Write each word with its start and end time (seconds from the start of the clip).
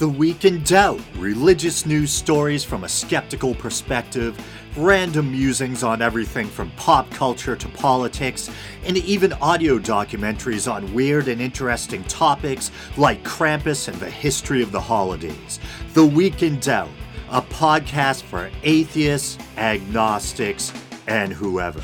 The 0.00 0.08
Week 0.08 0.46
in 0.46 0.62
Doubt, 0.62 0.98
religious 1.18 1.84
news 1.84 2.10
stories 2.10 2.64
from 2.64 2.84
a 2.84 2.88
skeptical 2.88 3.54
perspective, 3.54 4.34
random 4.74 5.30
musings 5.30 5.82
on 5.82 6.00
everything 6.00 6.46
from 6.46 6.70
pop 6.70 7.10
culture 7.10 7.54
to 7.54 7.68
politics, 7.68 8.48
and 8.86 8.96
even 8.96 9.34
audio 9.34 9.78
documentaries 9.78 10.72
on 10.72 10.94
weird 10.94 11.28
and 11.28 11.38
interesting 11.38 12.02
topics 12.04 12.70
like 12.96 13.22
Krampus 13.24 13.88
and 13.88 13.96
the 14.00 14.08
history 14.08 14.62
of 14.62 14.72
the 14.72 14.80
holidays. 14.80 15.60
The 15.92 16.06
Week 16.06 16.42
in 16.42 16.58
Doubt, 16.60 16.88
a 17.28 17.42
podcast 17.42 18.22
for 18.22 18.50
atheists, 18.62 19.36
agnostics, 19.58 20.72
and 21.08 21.30
whoever. 21.30 21.82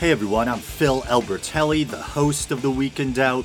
Hey 0.00 0.10
everyone, 0.10 0.48
I'm 0.48 0.58
Phil 0.58 1.02
Albertelli, 1.02 1.86
the 1.86 1.98
host 1.98 2.50
of 2.50 2.62
The 2.62 2.70
Week 2.70 2.98
in 2.98 3.12
Doubt. 3.12 3.44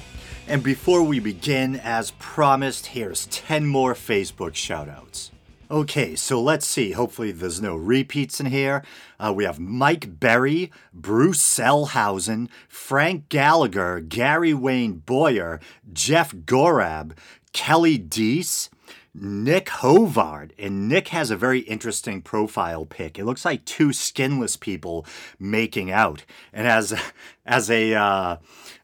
And 0.50 0.64
before 0.64 1.04
we 1.04 1.20
begin, 1.20 1.76
as 1.76 2.12
promised, 2.12 2.88
here's 2.88 3.26
10 3.26 3.66
more 3.68 3.94
Facebook 3.94 4.54
shoutouts. 4.54 5.32
Okay, 5.70 6.16
so 6.16 6.42
let's 6.42 6.66
see. 6.66 6.94
Hopefully, 6.94 7.34
there's 7.34 7.62
no 7.62 7.76
repeats 7.76 8.40
in 8.40 8.46
here. 8.46 8.82
Uh, 9.20 9.34
we 9.36 9.44
have 9.44 9.60
Mike 9.60 10.22
Berry, 10.22 10.72
Bruce 10.94 11.44
Selhausen, 11.44 12.48
Frank 12.70 13.28
Gallagher, 13.28 14.00
Gary 14.00 14.54
Wayne 14.54 14.94
Boyer, 15.06 15.60
Jeff 15.92 16.34
Gorab, 16.34 17.12
Kelly 17.52 17.98
Deese, 17.98 18.70
Nick 19.14 19.66
Hovard. 19.66 20.52
And 20.58 20.88
Nick 20.88 21.10
has 21.10 21.30
a 21.30 21.36
very 21.36 21.60
interesting 21.60 22.22
profile 22.22 22.86
pic. 22.86 23.20
It 23.20 23.26
looks 23.26 23.44
like 23.44 23.66
two 23.66 23.92
skinless 23.92 24.56
people 24.56 25.06
making 25.38 25.92
out. 25.92 26.24
And 26.54 26.66
as, 26.66 26.98
as 27.46 27.70
a, 27.70 27.94
uh, 27.94 28.38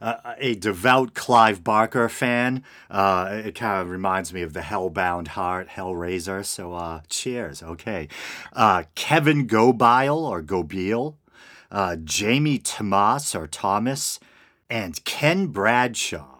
a 0.04 0.56
devout 0.56 1.14
Clive 1.14 1.64
Barker 1.64 2.10
fan, 2.10 2.64
uh, 2.90 3.42
it 3.46 3.56
kind 3.56 3.82
of 3.82 3.90
reminds 3.90 4.34
me 4.34 4.42
of 4.42 4.54
the 4.54 4.60
Hellbound 4.60 5.30
Heart, 5.30 5.70
Hellraiser. 5.70 6.46
So 6.46 6.74
uh, 6.74 7.02
cheers. 7.10 7.64
Okay. 7.64 8.08
Uh, 8.52 8.84
Kevin 8.96 9.48
Gobile 9.48 10.26
or 10.26 10.42
Gobile, 10.42 11.18
uh, 11.72 11.96
Jamie 11.98 12.60
Tomas 12.60 13.34
or 13.34 13.48
Thomas, 13.48 14.20
and 14.70 15.04
Ken 15.06 15.48
Bradshaw. 15.48 16.34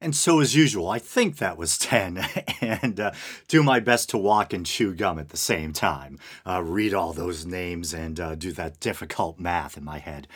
And 0.00 0.14
so, 0.14 0.38
as 0.38 0.54
usual, 0.54 0.88
I 0.88 1.00
think 1.00 1.38
that 1.38 1.56
was 1.56 1.76
10, 1.78 2.24
and 2.60 3.00
uh, 3.00 3.10
do 3.48 3.62
my 3.62 3.80
best 3.80 4.10
to 4.10 4.18
walk 4.18 4.52
and 4.52 4.64
chew 4.64 4.94
gum 4.94 5.18
at 5.18 5.30
the 5.30 5.36
same 5.36 5.72
time. 5.72 6.18
Uh, 6.46 6.62
read 6.62 6.94
all 6.94 7.12
those 7.12 7.44
names 7.44 7.92
and 7.92 8.20
uh, 8.20 8.34
do 8.36 8.52
that 8.52 8.78
difficult 8.78 9.40
math 9.40 9.76
in 9.76 9.84
my 9.84 9.98
head. 9.98 10.28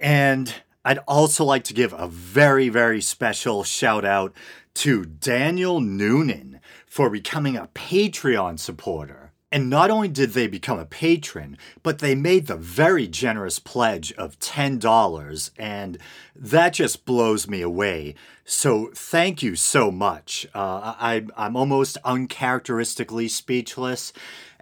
And 0.00 0.54
I'd 0.84 0.98
also 1.08 1.44
like 1.44 1.64
to 1.64 1.74
give 1.74 1.92
a 1.92 2.06
very, 2.06 2.68
very 2.68 3.00
special 3.00 3.64
shout 3.64 4.04
out 4.04 4.32
to 4.74 5.04
Daniel 5.04 5.80
Noonan 5.80 6.60
for 6.86 7.10
becoming 7.10 7.56
a 7.56 7.68
Patreon 7.74 8.58
supporter. 8.58 9.32
And 9.50 9.70
not 9.70 9.90
only 9.90 10.08
did 10.08 10.30
they 10.30 10.46
become 10.46 10.78
a 10.78 10.84
patron, 10.84 11.56
but 11.82 12.00
they 12.00 12.14
made 12.14 12.46
the 12.46 12.56
very 12.56 13.08
generous 13.08 13.58
pledge 13.58 14.12
of 14.12 14.38
$10, 14.40 15.50
and 15.56 15.98
that 16.36 16.74
just 16.74 17.06
blows 17.06 17.48
me 17.48 17.62
away. 17.62 18.14
So 18.44 18.90
thank 18.94 19.42
you 19.42 19.56
so 19.56 19.90
much. 19.90 20.46
Uh, 20.54 20.94
I, 20.98 21.26
I'm 21.34 21.56
almost 21.56 21.96
uncharacteristically 22.04 23.28
speechless. 23.28 24.12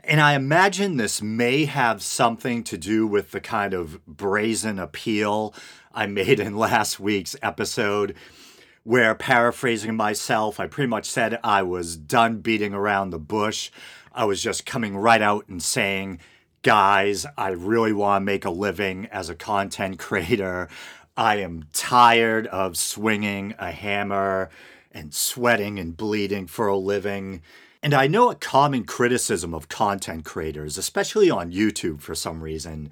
And 0.04 0.20
I 0.20 0.34
imagine 0.34 0.96
this 0.96 1.20
may 1.20 1.64
have 1.64 2.00
something 2.00 2.62
to 2.64 2.78
do 2.78 3.08
with 3.08 3.32
the 3.32 3.40
kind 3.40 3.74
of 3.74 4.06
brazen 4.06 4.78
appeal 4.78 5.52
I 5.96 6.06
made 6.06 6.40
in 6.40 6.58
last 6.58 7.00
week's 7.00 7.36
episode 7.42 8.14
where 8.84 9.14
paraphrasing 9.14 9.96
myself, 9.96 10.60
I 10.60 10.66
pretty 10.66 10.90
much 10.90 11.06
said 11.06 11.40
I 11.42 11.62
was 11.62 11.96
done 11.96 12.40
beating 12.40 12.74
around 12.74 13.10
the 13.10 13.18
bush. 13.18 13.70
I 14.12 14.26
was 14.26 14.42
just 14.42 14.66
coming 14.66 14.94
right 14.94 15.22
out 15.22 15.48
and 15.48 15.62
saying, 15.62 16.20
guys, 16.60 17.24
I 17.38 17.48
really 17.48 17.94
want 17.94 18.20
to 18.20 18.26
make 18.26 18.44
a 18.44 18.50
living 18.50 19.06
as 19.06 19.30
a 19.30 19.34
content 19.34 19.98
creator. 20.06 20.68
I 21.16 21.36
am 21.36 21.64
tired 21.72 22.46
of 22.48 22.76
swinging 22.76 23.54
a 23.58 23.70
hammer 23.70 24.50
and 24.92 25.14
sweating 25.14 25.78
and 25.78 25.96
bleeding 25.96 26.46
for 26.46 26.68
a 26.68 26.76
living. 26.76 27.40
And 27.82 27.94
I 27.94 28.06
know 28.06 28.30
a 28.30 28.34
common 28.34 28.84
criticism 28.84 29.54
of 29.54 29.70
content 29.70 30.26
creators, 30.26 30.76
especially 30.76 31.30
on 31.30 31.52
YouTube 31.52 32.02
for 32.02 32.14
some 32.14 32.42
reason, 32.42 32.90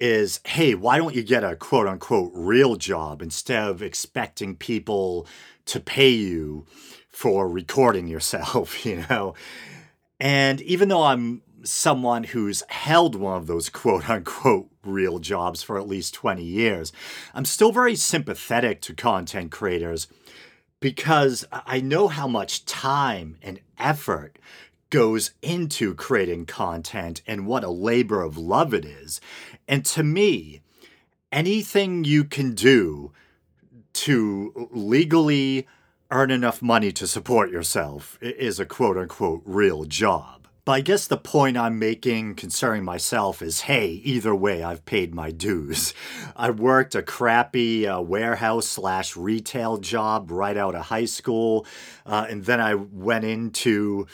is 0.00 0.40
hey, 0.44 0.74
why 0.74 0.98
don't 0.98 1.14
you 1.14 1.22
get 1.22 1.44
a 1.44 1.56
quote 1.56 1.86
unquote 1.86 2.32
real 2.34 2.76
job 2.76 3.22
instead 3.22 3.68
of 3.68 3.82
expecting 3.82 4.56
people 4.56 5.26
to 5.66 5.80
pay 5.80 6.10
you 6.10 6.66
for 7.08 7.48
recording 7.48 8.08
yourself, 8.08 8.84
you 8.86 9.04
know? 9.08 9.34
And 10.20 10.60
even 10.62 10.88
though 10.88 11.04
I'm 11.04 11.42
someone 11.64 12.24
who's 12.24 12.62
held 12.68 13.14
one 13.14 13.36
of 13.36 13.46
those 13.46 13.68
quote 13.68 14.08
unquote 14.08 14.68
real 14.84 15.18
jobs 15.18 15.62
for 15.62 15.78
at 15.78 15.88
least 15.88 16.14
20 16.14 16.42
years, 16.42 16.92
I'm 17.34 17.44
still 17.44 17.72
very 17.72 17.96
sympathetic 17.96 18.80
to 18.82 18.94
content 18.94 19.50
creators 19.50 20.08
because 20.80 21.44
I 21.52 21.80
know 21.80 22.08
how 22.08 22.28
much 22.28 22.64
time 22.64 23.36
and 23.42 23.60
effort 23.78 24.38
goes 24.90 25.32
into 25.42 25.94
creating 25.94 26.46
content 26.46 27.20
and 27.26 27.46
what 27.46 27.64
a 27.64 27.70
labor 27.70 28.22
of 28.22 28.38
love 28.38 28.72
it 28.72 28.84
is. 28.84 29.20
And 29.68 29.84
to 29.86 30.02
me, 30.02 30.62
anything 31.30 32.04
you 32.04 32.24
can 32.24 32.54
do 32.54 33.12
to 33.92 34.68
legally 34.72 35.66
earn 36.10 36.30
enough 36.30 36.62
money 36.62 36.90
to 36.92 37.06
support 37.06 37.50
yourself 37.50 38.18
is 38.22 38.58
a 38.58 38.64
quote 38.64 38.96
unquote 38.96 39.42
real 39.44 39.84
job. 39.84 40.48
But 40.64 40.72
I 40.72 40.80
guess 40.82 41.06
the 41.06 41.16
point 41.16 41.56
I'm 41.56 41.78
making 41.78 42.34
concerning 42.34 42.84
myself 42.84 43.40
is 43.40 43.62
hey, 43.62 44.02
either 44.04 44.34
way, 44.34 44.62
I've 44.62 44.84
paid 44.84 45.14
my 45.14 45.30
dues. 45.30 45.94
I 46.36 46.50
worked 46.50 46.94
a 46.94 47.02
crappy 47.02 47.86
uh, 47.86 48.00
warehouse 48.00 48.68
slash 48.68 49.16
retail 49.16 49.78
job 49.78 50.30
right 50.30 50.56
out 50.56 50.74
of 50.74 50.86
high 50.86 51.06
school, 51.06 51.66
uh, 52.04 52.26
and 52.28 52.44
then 52.44 52.60
I 52.60 52.74
went 52.74 53.24
into 53.24 54.06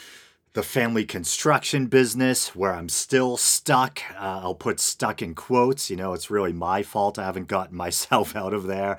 the 0.55 0.63
family 0.63 1.03
construction 1.03 1.87
business 1.87 2.55
where 2.55 2.73
I'm 2.73 2.87
still 2.87 3.35
stuck. 3.35 4.01
Uh, 4.13 4.39
I'll 4.41 4.55
put 4.55 4.79
stuck 4.79 5.21
in 5.21 5.35
quotes. 5.35 5.89
You 5.89 5.97
know, 5.97 6.13
it's 6.13 6.31
really 6.31 6.53
my 6.53 6.81
fault 6.81 7.19
I 7.19 7.25
haven't 7.25 7.49
gotten 7.49 7.75
myself 7.85 8.35
out 8.37 8.53
of 8.53 8.63
there. 8.63 8.97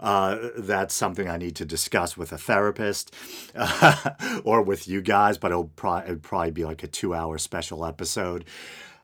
Uh, 0.00 0.48
that's 0.58 0.94
something 0.94 1.28
I 1.28 1.36
need 1.36 1.54
to 1.56 1.64
discuss 1.64 2.16
with 2.16 2.32
a 2.32 2.38
therapist 2.38 3.14
uh, 3.54 4.10
or 4.44 4.62
with 4.62 4.88
you 4.88 5.00
guys, 5.00 5.38
but 5.38 5.52
it'll, 5.52 5.70
pro- 5.76 5.98
it'll 5.98 6.16
probably 6.16 6.50
be 6.50 6.64
like 6.64 6.82
a 6.82 6.88
two 6.88 7.14
hour 7.14 7.38
special 7.38 7.86
episode. 7.86 8.44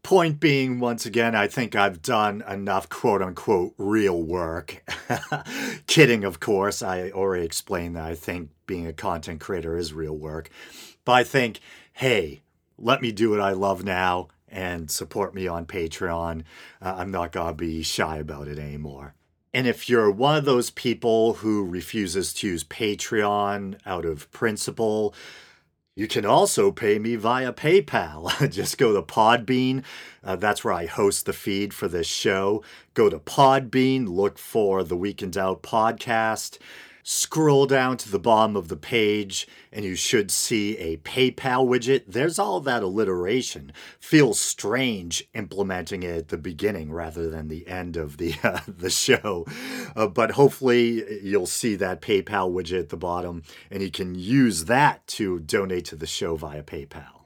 Point 0.02 0.40
being, 0.40 0.80
once 0.80 1.06
again, 1.06 1.36
I 1.36 1.46
think 1.46 1.76
I've 1.76 2.02
done 2.02 2.42
enough 2.48 2.88
quote 2.88 3.22
unquote 3.22 3.74
real 3.78 4.20
work. 4.20 4.82
Kidding, 5.86 6.24
of 6.24 6.40
course. 6.40 6.82
I 6.82 7.12
already 7.12 7.44
explained 7.44 7.94
that 7.94 8.02
I 8.02 8.16
think 8.16 8.50
being 8.66 8.88
a 8.88 8.92
content 8.92 9.40
creator 9.40 9.76
is 9.76 9.92
real 9.92 10.16
work. 10.16 10.50
But 11.04 11.12
I 11.12 11.24
think 11.24 11.60
hey, 11.94 12.42
let 12.78 13.02
me 13.02 13.12
do 13.12 13.30
what 13.30 13.40
I 13.40 13.52
love 13.52 13.84
now 13.84 14.28
and 14.48 14.90
support 14.90 15.34
me 15.34 15.46
on 15.46 15.66
Patreon. 15.66 16.42
Uh, 16.80 16.94
I'm 16.98 17.10
not 17.10 17.32
going 17.32 17.48
to 17.48 17.54
be 17.54 17.82
shy 17.82 18.18
about 18.18 18.48
it 18.48 18.58
anymore. 18.58 19.14
And 19.54 19.66
if 19.66 19.88
you're 19.88 20.10
one 20.10 20.36
of 20.36 20.44
those 20.44 20.70
people 20.70 21.34
who 21.34 21.64
refuses 21.66 22.32
to 22.34 22.48
use 22.48 22.64
Patreon 22.64 23.78
out 23.84 24.04
of 24.04 24.30
principle, 24.30 25.14
you 25.94 26.08
can 26.08 26.24
also 26.24 26.72
pay 26.72 26.98
me 26.98 27.16
via 27.16 27.52
PayPal. 27.52 28.50
Just 28.50 28.78
go 28.78 28.94
to 28.94 29.02
Podbean. 29.02 29.84
Uh, 30.24 30.36
that's 30.36 30.64
where 30.64 30.72
I 30.72 30.86
host 30.86 31.26
the 31.26 31.34
feed 31.34 31.74
for 31.74 31.86
this 31.86 32.06
show. 32.06 32.62
Go 32.94 33.10
to 33.10 33.18
Podbean, 33.18 34.08
look 34.08 34.38
for 34.38 34.82
the 34.82 34.96
Week 34.96 35.22
Out 35.36 35.62
podcast 35.62 36.58
scroll 37.02 37.66
down 37.66 37.96
to 37.96 38.10
the 38.10 38.18
bottom 38.18 38.56
of 38.56 38.68
the 38.68 38.76
page 38.76 39.46
and 39.72 39.84
you 39.84 39.94
should 39.94 40.30
see 40.30 40.76
a 40.78 40.96
PayPal 40.98 41.66
widget. 41.66 42.04
There's 42.06 42.38
all 42.38 42.60
that 42.60 42.82
alliteration. 42.82 43.72
Feels 43.98 44.38
strange 44.38 45.28
implementing 45.34 46.02
it 46.02 46.16
at 46.16 46.28
the 46.28 46.38
beginning 46.38 46.92
rather 46.92 47.28
than 47.28 47.48
the 47.48 47.66
end 47.66 47.96
of 47.96 48.18
the 48.18 48.34
uh, 48.42 48.60
the 48.68 48.90
show. 48.90 49.46
Uh, 49.96 50.06
but 50.06 50.32
hopefully 50.32 51.20
you'll 51.22 51.46
see 51.46 51.74
that 51.76 52.02
PayPal 52.02 52.52
widget 52.52 52.80
at 52.80 52.88
the 52.90 52.96
bottom 52.96 53.42
and 53.70 53.82
you 53.82 53.90
can 53.90 54.14
use 54.14 54.66
that 54.66 55.06
to 55.08 55.40
donate 55.40 55.86
to 55.86 55.96
the 55.96 56.06
show 56.06 56.36
via 56.36 56.62
PayPal. 56.62 57.22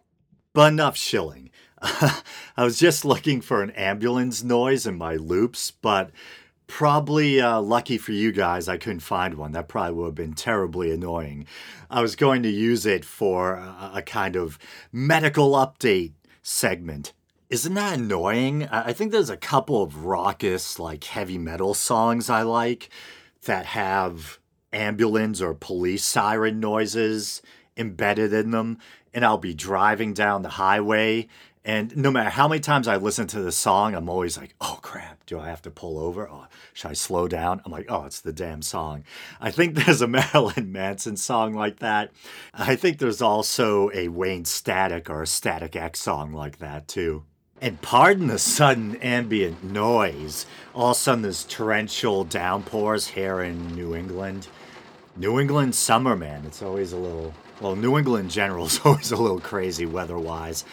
But 0.55 0.73
enough 0.73 0.97
shilling. 0.97 1.51
I 1.83 2.65
was 2.65 2.79
just 2.79 3.05
looking 3.05 3.43
for 3.43 3.63
an 3.63 3.71
ambulance 3.73 4.43
noise 4.43 4.87
in 4.87 4.97
my 4.97 5.17
loops, 5.17 5.71
but 5.71 6.11
Probably 6.67 7.41
uh, 7.41 7.61
lucky 7.61 7.97
for 7.97 8.13
you 8.13 8.33
guys, 8.33 8.69
I 8.69 8.77
couldn't 8.77 9.01
find 9.01 9.35
one. 9.35 9.53
That 9.53 9.69
probably 9.69 9.95
would 9.95 10.07
have 10.07 10.15
been 10.17 10.35
terribly 10.35 10.91
annoying. 10.91 11.47
I 11.89 12.01
was 12.01 12.17
going 12.17 12.43
to 12.43 12.49
use 12.51 12.85
it 12.85 13.05
for 13.05 13.55
a, 13.55 13.93
a 13.95 14.03
kind 14.03 14.35
of 14.35 14.59
medical 14.93 15.53
update 15.53 16.13
segment. 16.43 17.13
Isn't 17.49 17.75
that 17.75 17.99
annoying? 17.99 18.67
I 18.67 18.93
think 18.93 19.13
there's 19.13 19.31
a 19.31 19.37
couple 19.37 19.81
of 19.81 20.05
raucous, 20.05 20.81
like 20.81 21.05
heavy 21.05 21.39
metal 21.39 21.75
songs 21.75 22.29
I 22.29 22.43
like 22.43 22.91
that 23.45 23.67
have 23.67 24.41
ambulance 24.73 25.41
or 25.41 25.55
police 25.55 26.05
siren 26.05 26.59
noises 26.59 27.43
embedded 27.77 28.33
in 28.33 28.51
them. 28.51 28.79
And 29.15 29.25
I'll 29.25 29.39
be 29.39 29.55
driving 29.55 30.13
down 30.13 30.43
the 30.43 30.51
highway. 30.51 31.29
And 31.67 31.97
no 31.97 32.13
matter 32.13 32.31
how 32.31 32.47
many 32.47 32.61
times 32.61 32.87
I 32.87 32.95
listen 32.95 33.27
to 33.27 33.41
the 33.41 33.51
song, 33.51 33.97
I'm 33.97 34.09
always 34.09 34.39
like, 34.39 34.55
oh 34.61 34.79
crap, 34.83 35.27
do 35.27 35.41
I 35.41 35.49
have 35.49 35.63
to 35.63 35.71
pull 35.71 35.99
over? 35.99 36.31
Oh, 36.31 36.47
should 36.73 36.93
I 36.93 36.95
slow 36.95 37.27
down? 37.27 37.61
I'm 37.65 37.73
like, 37.73 37.87
oh, 37.89 38.05
it's 38.05 38.21
the 38.21 38.33
damn 38.33 38.63
song. 38.63 39.03
I 39.41 39.51
think 39.51 39.75
there's 39.85 40.01
a 40.01 40.07
Marilyn 40.07 40.71
Manson 40.71 41.17
song 41.17 41.55
like 41.55 41.81
that. 41.81 42.13
I 42.55 42.77
think 42.77 42.99
there's 42.99 43.21
also 43.21 43.91
a 43.93 44.07
Wayne 44.07 44.45
Static 44.45 45.11
or 45.11 45.23
a 45.23 45.27
Static 45.27 45.75
X 45.75 45.99
song 45.99 46.33
like 46.33 46.61
that 46.61 46.87
too. 46.87 47.25
And 47.61 47.83
pardon 47.83 48.29
the 48.29 48.39
sudden 48.39 48.95
ambient 48.97 49.65
noise. 49.65 50.47
All 50.73 50.91
of 50.91 50.97
a 50.97 51.01
sudden, 51.01 51.23
there's 51.23 51.43
torrential 51.43 52.23
downpours 52.23 53.09
here 53.09 53.41
in 53.41 53.75
New 53.75 53.97
England. 53.97 54.47
New 55.17 55.41
England 55.41 55.75
summer, 55.75 56.15
man. 56.15 56.45
It's 56.47 56.63
always 56.63 56.93
a 56.93 56.97
little, 56.97 57.35
well, 57.61 57.75
New 57.75 57.99
England 57.99 58.27
in 58.27 58.31
general 58.31 58.67
is 58.67 58.79
always 58.85 59.11
a 59.11 59.17
little 59.17 59.41
crazy 59.41 59.87
weather 59.87 60.19
wise. 60.19 60.65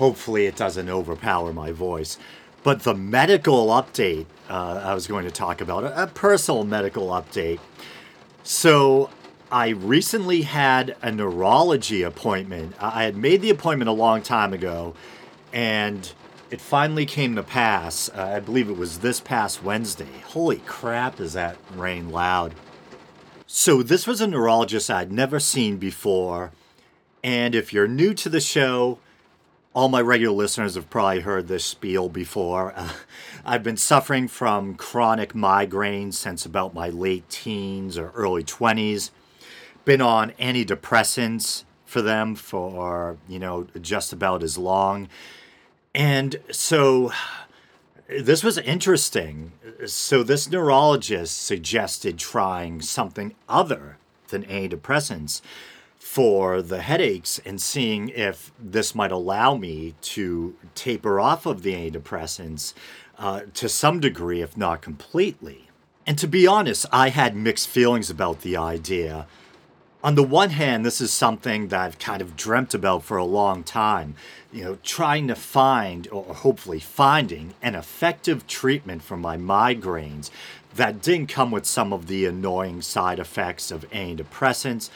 Hopefully, 0.00 0.46
it 0.46 0.56
doesn't 0.56 0.88
overpower 0.88 1.52
my 1.52 1.72
voice. 1.72 2.16
But 2.62 2.84
the 2.84 2.94
medical 2.94 3.66
update 3.66 4.24
uh, 4.48 4.80
I 4.82 4.94
was 4.94 5.06
going 5.06 5.26
to 5.26 5.30
talk 5.30 5.60
about, 5.60 5.84
a 5.84 6.06
personal 6.06 6.64
medical 6.64 7.08
update. 7.08 7.60
So, 8.42 9.10
I 9.52 9.68
recently 9.68 10.42
had 10.42 10.96
a 11.02 11.12
neurology 11.12 12.00
appointment. 12.00 12.76
I 12.80 13.04
had 13.04 13.14
made 13.14 13.42
the 13.42 13.50
appointment 13.50 13.90
a 13.90 13.92
long 13.92 14.22
time 14.22 14.54
ago, 14.54 14.94
and 15.52 16.10
it 16.50 16.62
finally 16.62 17.04
came 17.04 17.36
to 17.36 17.42
pass. 17.42 18.08
Uh, 18.08 18.32
I 18.36 18.40
believe 18.40 18.70
it 18.70 18.78
was 18.78 19.00
this 19.00 19.20
past 19.20 19.62
Wednesday. 19.62 20.20
Holy 20.28 20.60
crap, 20.60 21.20
is 21.20 21.34
that 21.34 21.58
rain 21.74 22.08
loud! 22.08 22.54
So, 23.46 23.82
this 23.82 24.06
was 24.06 24.22
a 24.22 24.26
neurologist 24.26 24.90
I'd 24.90 25.12
never 25.12 25.38
seen 25.38 25.76
before. 25.76 26.52
And 27.22 27.54
if 27.54 27.74
you're 27.74 27.86
new 27.86 28.14
to 28.14 28.30
the 28.30 28.40
show, 28.40 28.98
all 29.72 29.88
my 29.88 30.00
regular 30.00 30.34
listeners 30.34 30.74
have 30.74 30.90
probably 30.90 31.20
heard 31.20 31.46
this 31.46 31.64
spiel 31.64 32.08
before. 32.08 32.72
Uh, 32.74 32.92
I've 33.44 33.62
been 33.62 33.76
suffering 33.76 34.26
from 34.26 34.74
chronic 34.74 35.32
migraines 35.32 36.14
since 36.14 36.44
about 36.44 36.74
my 36.74 36.88
late 36.88 37.28
teens 37.28 37.96
or 37.96 38.10
early 38.10 38.42
20s. 38.42 39.10
Been 39.84 40.00
on 40.00 40.32
antidepressants 40.32 41.64
for 41.84 42.02
them 42.02 42.34
for, 42.34 43.16
you 43.28 43.38
know, 43.38 43.66
just 43.80 44.12
about 44.12 44.42
as 44.42 44.58
long. 44.58 45.08
And 45.94 46.36
so 46.50 47.12
this 48.08 48.42
was 48.42 48.58
interesting. 48.58 49.52
So 49.86 50.22
this 50.22 50.50
neurologist 50.50 51.44
suggested 51.44 52.18
trying 52.18 52.82
something 52.82 53.34
other 53.48 53.98
than 54.28 54.44
antidepressants 54.44 55.40
for 56.00 56.62
the 56.62 56.80
headaches 56.80 57.38
and 57.44 57.60
seeing 57.60 58.08
if 58.08 58.50
this 58.58 58.94
might 58.94 59.12
allow 59.12 59.54
me 59.54 59.94
to 60.00 60.56
taper 60.74 61.20
off 61.20 61.46
of 61.46 61.62
the 61.62 61.74
antidepressants 61.74 62.72
uh, 63.18 63.42
to 63.54 63.68
some 63.68 64.00
degree, 64.00 64.40
if 64.40 64.56
not 64.56 64.80
completely. 64.80 65.68
And 66.06 66.18
to 66.18 66.26
be 66.26 66.46
honest, 66.46 66.86
I 66.90 67.10
had 67.10 67.36
mixed 67.36 67.68
feelings 67.68 68.10
about 68.10 68.40
the 68.40 68.56
idea 68.56 69.28
on 70.02 70.14
the 70.14 70.22
one 70.22 70.50
hand, 70.50 70.84
this 70.84 71.00
is 71.00 71.12
something 71.12 71.68
that 71.68 71.80
I've 71.80 71.98
kind 71.98 72.22
of 72.22 72.36
dreamt 72.36 72.72
about 72.72 73.04
for 73.04 73.18
a 73.18 73.24
long 73.24 73.62
time. 73.62 74.14
You 74.50 74.64
know, 74.64 74.78
trying 74.82 75.28
to 75.28 75.34
find, 75.34 76.08
or 76.10 76.34
hopefully 76.34 76.80
finding, 76.80 77.54
an 77.60 77.74
effective 77.74 78.46
treatment 78.46 79.02
for 79.02 79.16
my 79.16 79.36
migraines 79.36 80.30
that 80.74 81.02
didn't 81.02 81.28
come 81.28 81.50
with 81.50 81.66
some 81.66 81.92
of 81.92 82.06
the 82.06 82.24
annoying 82.24 82.80
side 82.80 83.18
effects 83.18 83.70
of 83.70 83.88
antidepressants. 83.90 84.88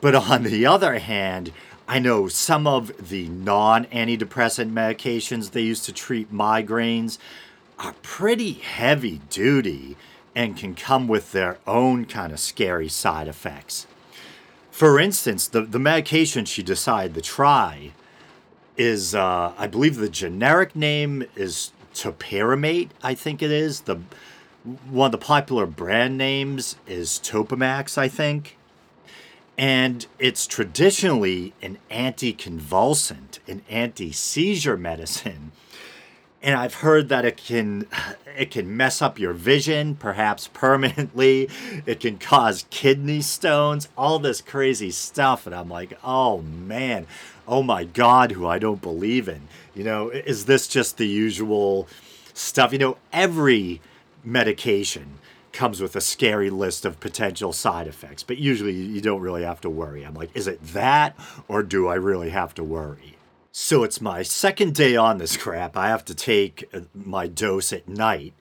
But 0.00 0.14
on 0.14 0.44
the 0.44 0.66
other 0.66 0.98
hand, 0.98 1.52
I 1.88 1.98
know 1.98 2.28
some 2.28 2.66
of 2.66 3.08
the 3.08 3.28
non 3.28 3.86
antidepressant 3.86 4.72
medications 4.72 5.50
they 5.50 5.62
use 5.62 5.80
to 5.86 5.92
treat 5.92 6.32
migraines 6.32 7.18
are 7.78 7.94
pretty 8.02 8.52
heavy 8.52 9.20
duty 9.30 9.96
and 10.34 10.56
can 10.56 10.74
come 10.74 11.08
with 11.08 11.32
their 11.32 11.58
own 11.66 12.04
kind 12.04 12.32
of 12.32 12.38
scary 12.38 12.88
side 12.88 13.26
effects. 13.26 13.86
For 14.70 15.00
instance, 15.00 15.48
the, 15.48 15.62
the 15.62 15.78
medication 15.78 16.44
she 16.44 16.62
decided 16.62 17.14
to 17.14 17.20
try 17.20 17.92
is, 18.76 19.14
uh, 19.14 19.52
I 19.56 19.66
believe 19.66 19.96
the 19.96 20.08
generic 20.08 20.76
name 20.76 21.24
is 21.34 21.72
topiramate, 21.94 22.90
I 23.02 23.14
think 23.14 23.42
it 23.42 23.50
is. 23.50 23.80
The 23.80 23.98
One 24.90 25.06
of 25.06 25.12
the 25.12 25.18
popular 25.18 25.66
brand 25.66 26.16
names 26.18 26.76
is 26.86 27.18
Topamax, 27.24 27.98
I 27.98 28.08
think. 28.08 28.57
And 29.58 30.06
it's 30.18 30.46
traditionally 30.46 31.52
an 31.60 31.78
anticonvulsant, 31.90 33.40
an 33.48 33.62
anti 33.68 34.12
seizure 34.12 34.76
medicine 34.76 35.52
and 36.42 36.56
I've 36.56 36.74
heard 36.74 37.08
that 37.08 37.24
it 37.24 37.36
can 37.36 37.86
it 38.36 38.50
can 38.50 38.76
mess 38.76 39.02
up 39.02 39.18
your 39.18 39.32
vision, 39.32 39.96
perhaps 39.96 40.48
permanently. 40.48 41.48
It 41.86 42.00
can 42.00 42.18
cause 42.18 42.66
kidney 42.70 43.20
stones, 43.20 43.88
all 43.96 44.18
this 44.18 44.40
crazy 44.40 44.90
stuff, 44.90 45.46
and 45.46 45.54
I'm 45.54 45.68
like, 45.68 45.98
oh 46.04 46.42
man, 46.42 47.06
oh 47.46 47.62
my 47.62 47.84
God, 47.84 48.32
who 48.32 48.46
I 48.46 48.58
don't 48.58 48.80
believe 48.80 49.28
in. 49.28 49.48
You 49.74 49.84
know, 49.84 50.10
is 50.10 50.44
this 50.44 50.68
just 50.68 50.98
the 50.98 51.06
usual 51.06 51.88
stuff? 52.32 52.72
You 52.72 52.78
know, 52.78 52.96
every 53.12 53.80
medication 54.24 55.18
comes 55.58 55.80
with 55.80 55.96
a 55.96 56.00
scary 56.00 56.50
list 56.50 56.84
of 56.84 57.00
potential 57.00 57.52
side 57.52 57.88
effects, 57.88 58.22
but 58.22 58.38
usually 58.38 58.72
you 58.72 59.00
don't 59.00 59.20
really 59.20 59.42
have 59.42 59.60
to 59.60 59.68
worry. 59.68 60.04
I'm 60.04 60.14
like, 60.14 60.30
is 60.32 60.46
it 60.46 60.62
that, 60.68 61.18
or 61.48 61.64
do 61.64 61.88
I 61.88 61.96
really 61.96 62.30
have 62.30 62.54
to 62.54 62.62
worry? 62.62 63.16
So 63.50 63.82
it's 63.82 64.00
my 64.00 64.22
second 64.22 64.76
day 64.76 64.94
on 64.94 65.18
this 65.18 65.36
crap. 65.36 65.76
I 65.76 65.88
have 65.88 66.04
to 66.04 66.14
take 66.14 66.68
uh, 66.72 66.82
my 66.94 67.26
dose 67.26 67.72
at 67.72 67.88
night, 67.88 68.34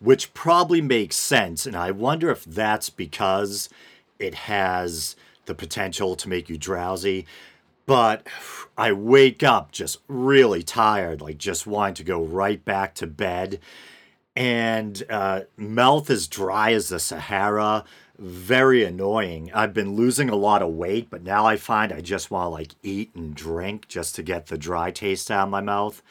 which 0.00 0.34
probably 0.34 0.80
makes 0.80 1.14
sense. 1.14 1.64
And 1.64 1.76
I 1.76 1.92
wonder 1.92 2.28
if 2.28 2.44
that's 2.44 2.90
because 2.90 3.68
it 4.18 4.34
has 4.34 5.14
the 5.46 5.54
potential 5.54 6.16
to 6.16 6.28
make 6.28 6.48
you 6.48 6.58
drowsy. 6.58 7.24
But 7.86 8.26
I 8.76 8.90
wake 8.90 9.44
up 9.44 9.70
just 9.70 10.00
really 10.08 10.64
tired, 10.64 11.20
like 11.20 11.38
just 11.38 11.68
wanting 11.68 11.94
to 11.94 12.04
go 12.04 12.20
right 12.20 12.64
back 12.64 12.96
to 12.96 13.06
bed. 13.06 13.60
And 14.36 15.02
uh, 15.08 15.42
mouth 15.56 16.10
as 16.10 16.26
dry 16.26 16.72
as 16.72 16.88
the 16.88 16.98
Sahara 16.98 17.84
very 18.18 18.84
annoying. 18.84 19.50
I've 19.52 19.74
been 19.74 19.96
losing 19.96 20.28
a 20.30 20.36
lot 20.36 20.62
of 20.62 20.70
weight, 20.70 21.10
but 21.10 21.22
now 21.22 21.46
I 21.46 21.56
find 21.56 21.92
I 21.92 22.00
just 22.00 22.30
want 22.30 22.46
to 22.46 22.48
like 22.48 22.74
eat 22.82 23.14
and 23.14 23.34
drink 23.34 23.88
just 23.88 24.14
to 24.16 24.22
get 24.22 24.46
the 24.46 24.58
dry 24.58 24.90
taste 24.90 25.30
out 25.30 25.44
of 25.44 25.50
my 25.50 25.60
mouth. 25.60 26.02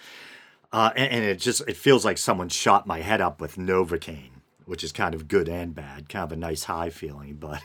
Uh, 0.71 0.91
and, 0.95 1.11
and, 1.11 1.23
it 1.23 1.39
just 1.39 1.61
it 1.67 1.77
feels 1.77 2.03
like 2.03 2.17
someone 2.17 2.49
shot 2.49 2.87
my 2.87 2.99
head 2.99 3.21
up 3.21 3.39
with 3.39 3.57
Novocaine, 3.57 4.41
which 4.65 4.83
is 4.83 4.91
kind 4.91 5.13
of 5.13 5.27
good 5.27 5.47
and 5.47 5.75
bad, 5.75 6.09
kind 6.09 6.23
of 6.23 6.31
a 6.31 6.35
nice 6.35 6.63
high 6.63 6.89
feeling. 6.89 7.35
But 7.35 7.61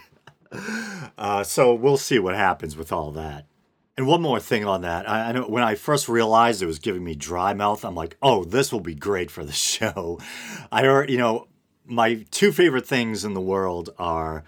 uh, 1.19 1.43
so 1.43 1.75
we'll 1.75 1.97
see 1.97 2.19
what 2.19 2.35
happens 2.35 2.77
with 2.77 2.93
all 2.93 3.11
that. 3.13 3.47
And 3.99 4.07
one 4.07 4.23
more 4.23 4.39
thing 4.39 4.65
on 4.65 4.83
that, 4.83 5.11
I, 5.11 5.31
I 5.31 5.33
know 5.33 5.49
when 5.49 5.65
I 5.65 5.75
first 5.75 6.09
realized 6.09 6.63
it 6.63 6.67
was 6.67 6.79
giving 6.79 7.03
me 7.03 7.17
dry 7.17 7.53
mouth, 7.53 7.85
I'm 7.85 7.97
like, 7.97 8.17
oh, 8.23 8.45
this 8.45 8.73
will 8.73 8.79
be 8.79 8.95
great 8.95 9.29
for 9.29 9.45
the 9.45 9.53
show. 9.75 10.21
I 10.71 10.87
already, 10.87 11.15
you 11.15 11.19
know, 11.19 11.49
my 11.85 12.25
two 12.31 12.53
favorite 12.53 12.87
things 12.87 13.25
in 13.25 13.35
the 13.35 13.41
world 13.41 13.91
are 13.99 14.45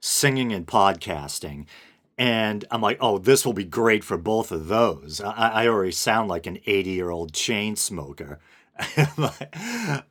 singing 0.00 0.54
and 0.54 0.66
podcasting. 0.66 1.66
And 2.16 2.64
I'm 2.70 2.80
like, 2.80 2.96
oh, 2.98 3.18
this 3.18 3.44
will 3.44 3.52
be 3.52 3.64
great 3.64 4.04
for 4.04 4.16
both 4.16 4.50
of 4.50 4.68
those. 4.68 5.20
I, 5.20 5.48
I 5.64 5.68
already 5.68 5.92
sound 5.92 6.30
like 6.30 6.46
an 6.46 6.58
80 6.64 6.88
year 6.88 7.10
old 7.10 7.34
chain 7.34 7.76
smoker. 7.76 8.38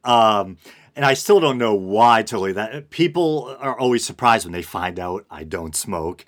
um, 0.04 0.58
and 0.96 1.04
I 1.04 1.16
still 1.16 1.40
don't 1.40 1.58
know 1.58 1.74
why 1.74 2.22
totally 2.22 2.54
that 2.54 2.92
people 2.92 3.58
are 3.60 3.80
always 3.80 4.06
surprised 4.06 4.46
when 4.46 4.54
they 4.54 4.62
find 4.62 5.00
out 5.00 5.26
I 5.32 5.46
don't 5.46 5.76
smoke. 5.76 6.26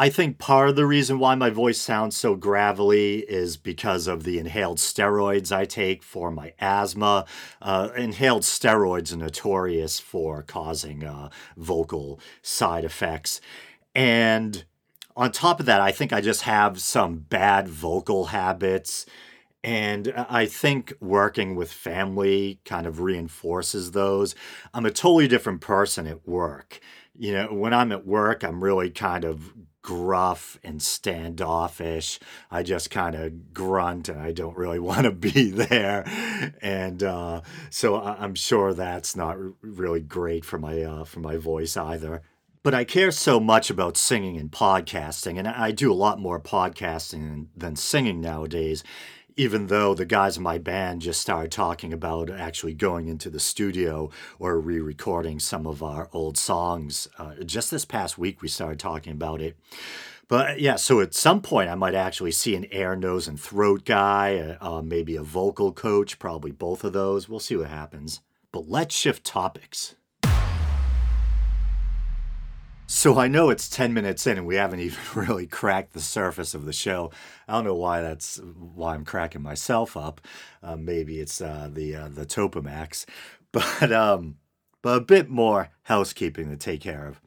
I 0.00 0.10
think 0.10 0.38
part 0.38 0.68
of 0.68 0.76
the 0.76 0.86
reason 0.86 1.18
why 1.18 1.34
my 1.34 1.50
voice 1.50 1.80
sounds 1.80 2.16
so 2.16 2.36
gravelly 2.36 3.18
is 3.20 3.56
because 3.56 4.06
of 4.06 4.22
the 4.22 4.38
inhaled 4.38 4.78
steroids 4.78 5.50
I 5.50 5.64
take 5.64 6.04
for 6.04 6.30
my 6.30 6.52
asthma. 6.60 7.24
Uh, 7.60 7.88
inhaled 7.96 8.42
steroids 8.42 9.12
are 9.12 9.16
notorious 9.16 9.98
for 9.98 10.44
causing 10.44 11.02
uh, 11.04 11.30
vocal 11.56 12.20
side 12.42 12.84
effects. 12.84 13.40
And 13.92 14.64
on 15.16 15.32
top 15.32 15.58
of 15.58 15.66
that, 15.66 15.80
I 15.80 15.90
think 15.90 16.12
I 16.12 16.20
just 16.20 16.42
have 16.42 16.80
some 16.80 17.16
bad 17.18 17.66
vocal 17.68 18.26
habits. 18.26 19.04
And 19.64 20.12
I 20.16 20.46
think 20.46 20.92
working 21.00 21.56
with 21.56 21.72
family 21.72 22.60
kind 22.64 22.86
of 22.86 23.00
reinforces 23.00 23.90
those. 23.92 24.34
I'm 24.72 24.86
a 24.86 24.90
totally 24.90 25.28
different 25.28 25.60
person 25.60 26.06
at 26.06 26.26
work 26.28 26.80
You 27.18 27.32
know, 27.32 27.46
when 27.52 27.74
I'm 27.74 27.90
at 27.92 28.06
work, 28.06 28.44
I'm 28.44 28.62
really 28.62 28.90
kind 28.90 29.24
of 29.24 29.52
gruff 29.88 30.58
and 30.62 30.82
standoffish. 30.82 32.20
I 32.50 32.62
just 32.62 32.90
kind 32.90 33.14
of 33.14 33.54
grunt 33.54 34.10
and 34.10 34.20
I 34.20 34.32
don't 34.32 34.54
really 34.54 34.78
want 34.90 35.04
to 35.04 35.10
be 35.10 35.50
there. 35.50 36.04
And 36.60 37.02
uh, 37.02 37.40
so 37.70 37.94
I- 37.94 38.22
am 38.22 38.34
sure 38.34 38.74
that's 38.74 39.16
not 39.16 39.38
really 39.62 40.00
great 40.00 40.44
for 40.44 40.58
my 40.58 40.82
uh, 40.82 41.04
for 41.04 41.20
my 41.20 41.38
voice 41.38 41.74
either. 41.74 42.20
But 42.62 42.74
I 42.74 42.84
care 42.84 43.10
so 43.10 43.40
much 43.40 43.70
about 43.70 43.96
singing 43.96 44.36
and 44.36 44.50
podcasting, 44.50 45.38
and 45.38 45.48
I 45.48 45.70
do 45.70 45.90
a 45.90 45.94
lot 45.94 46.20
more 46.20 46.38
podcasting 46.38 47.46
than 47.56 47.74
singing 47.76 48.20
nowadays 48.20 48.84
even 49.38 49.68
though 49.68 49.94
the 49.94 50.04
guys 50.04 50.36
in 50.36 50.42
my 50.42 50.58
band 50.58 51.00
just 51.00 51.20
started 51.20 51.52
talking 51.52 51.92
about 51.92 52.28
actually 52.28 52.74
going 52.74 53.06
into 53.06 53.30
the 53.30 53.38
studio 53.38 54.10
or 54.40 54.58
re 54.58 54.80
recording 54.80 55.38
some 55.38 55.64
of 55.64 55.80
our 55.80 56.10
old 56.12 56.36
songs. 56.36 57.06
Uh, 57.18 57.34
just 57.46 57.70
this 57.70 57.84
past 57.84 58.18
week, 58.18 58.42
we 58.42 58.48
started 58.48 58.80
talking 58.80 59.12
about 59.12 59.40
it. 59.40 59.56
But 60.26 60.60
yeah, 60.60 60.74
so 60.74 61.00
at 61.00 61.14
some 61.14 61.40
point, 61.40 61.70
I 61.70 61.76
might 61.76 61.94
actually 61.94 62.32
see 62.32 62.56
an 62.56 62.66
air, 62.72 62.96
nose, 62.96 63.28
and 63.28 63.40
throat 63.40 63.84
guy, 63.84 64.56
uh, 64.60 64.78
uh 64.78 64.82
maybe 64.82 65.14
a 65.14 65.22
vocal 65.22 65.72
coach, 65.72 66.18
probably 66.18 66.50
both 66.50 66.82
of 66.82 66.92
those. 66.92 67.28
We'll 67.28 67.38
see 67.38 67.56
what 67.56 67.68
happens. 67.68 68.20
But 68.50 68.68
let's 68.68 68.94
shift 68.94 69.24
topics. 69.24 69.94
So 72.90 73.18
I 73.18 73.28
know 73.28 73.50
it's 73.50 73.68
10 73.68 73.92
minutes 73.92 74.26
in 74.26 74.38
and 74.38 74.46
we 74.46 74.54
haven't 74.54 74.80
even 74.80 74.98
really 75.14 75.46
cracked 75.46 75.92
the 75.92 76.00
surface 76.00 76.54
of 76.54 76.64
the 76.64 76.72
show. 76.72 77.12
I 77.46 77.52
don't 77.52 77.64
know 77.64 77.74
why 77.74 78.00
that's 78.00 78.38
why 78.38 78.94
I'm 78.94 79.04
cracking 79.04 79.42
myself 79.42 79.94
up. 79.94 80.22
Uh, 80.62 80.74
maybe 80.76 81.20
it's 81.20 81.42
uh, 81.42 81.68
the 81.70 81.94
uh, 81.94 82.08
the 82.08 82.24
Topamax, 82.24 83.04
but 83.52 83.92
um, 83.92 84.36
but 84.80 84.96
a 84.96 85.04
bit 85.04 85.28
more 85.28 85.68
housekeeping 85.82 86.48
to 86.48 86.56
take 86.56 86.80
care 86.80 87.06
of. 87.06 87.20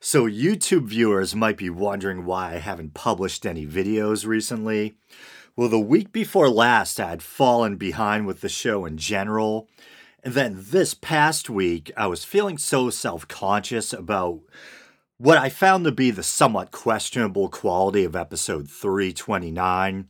So 0.00 0.26
YouTube 0.26 0.84
viewers 0.88 1.34
might 1.34 1.56
be 1.56 1.70
wondering 1.70 2.26
why 2.26 2.52
I 2.52 2.58
haven't 2.58 2.92
published 2.92 3.46
any 3.46 3.66
videos 3.66 4.26
recently. 4.26 4.96
Well, 5.56 5.70
the 5.70 5.80
week 5.80 6.12
before 6.12 6.50
last, 6.50 7.00
I 7.00 7.08
had 7.08 7.22
fallen 7.22 7.76
behind 7.76 8.26
with 8.26 8.42
the 8.42 8.50
show 8.50 8.84
in 8.84 8.98
general. 8.98 9.66
And 10.22 10.34
then 10.34 10.56
this 10.58 10.92
past 10.92 11.48
week, 11.48 11.90
I 11.96 12.06
was 12.06 12.22
feeling 12.22 12.58
so 12.58 12.90
self 12.90 13.26
conscious 13.26 13.94
about 13.94 14.40
what 15.20 15.36
I 15.36 15.50
found 15.50 15.84
to 15.84 15.92
be 15.92 16.10
the 16.10 16.22
somewhat 16.22 16.70
questionable 16.70 17.50
quality 17.50 18.04
of 18.04 18.16
episode 18.16 18.70
329 18.70 20.08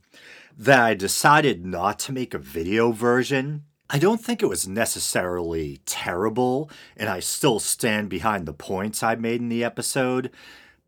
that 0.57 0.79
I 0.79 0.93
decided 0.93 1.65
not 1.65 1.99
to 1.99 2.13
make 2.13 2.33
a 2.33 2.37
video 2.37 2.93
version. 2.93 3.65
I 3.89 3.99
don't 3.99 4.23
think 4.23 4.41
it 4.41 4.47
was 4.47 4.69
necessarily 4.69 5.81
terrible, 5.85 6.71
and 6.95 7.09
I 7.09 7.19
still 7.19 7.59
stand 7.59 8.09
behind 8.09 8.45
the 8.45 8.53
points 8.53 9.03
I 9.03 9.15
made 9.15 9.41
in 9.41 9.49
the 9.49 9.65
episode, 9.65 10.31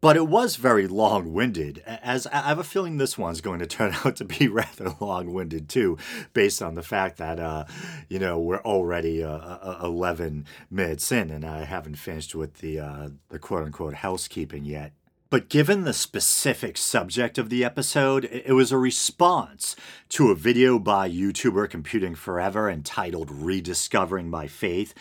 but 0.04 0.18
it 0.18 0.28
was 0.28 0.58
very 0.58 0.86
long 0.86 1.32
winded, 1.32 1.82
as 1.86 2.28
I 2.28 2.42
have 2.42 2.60
a 2.60 2.64
feeling 2.66 2.98
this 2.98 3.18
one's 3.18 3.40
going 3.40 3.60
to 3.60 3.66
turn 3.66 3.96
out 4.04 4.18
to 4.18 4.26
be 4.26 4.50
rather 4.50 4.94
long 5.00 5.32
winded 5.32 5.70
too, 5.70 5.98
based 6.34 6.62
on 6.62 6.76
the 6.76 6.84
fact 6.84 7.20
that, 7.20 7.40
uh, 7.40 7.64
you 8.10 8.20
know, 8.20 8.38
we're 8.38 8.62
already 8.64 9.24
uh, 9.24 9.30
uh, 9.30 9.80
11 9.82 10.46
minutes 10.70 11.10
in 11.14 11.30
and 11.32 11.46
I 11.46 11.64
haven't 11.64 11.96
finished 11.96 12.36
with 12.36 12.56
the, 12.56 12.82
uh, 12.82 13.10
the 13.30 13.40
quote 13.40 13.64
unquote 13.64 13.94
housekeeping 13.94 14.66
yet. 14.66 14.92
But 15.30 15.48
given 15.48 15.86
the 15.86 15.94
specific 15.94 16.78
subject 16.78 17.38
of 17.38 17.50
the 17.50 17.64
episode, 17.64 18.26
it 18.26 18.52
was 18.52 18.74
a 18.74 18.78
response 18.78 19.74
to 20.10 20.32
a 20.32 20.36
video 20.36 20.80
by 20.80 21.10
YouTuber 21.10 21.70
Computing 21.70 22.16
Forever 22.16 22.70
entitled 22.70 23.32
Rediscovering 23.32 24.30
My 24.30 24.48
Faith, 24.48 24.94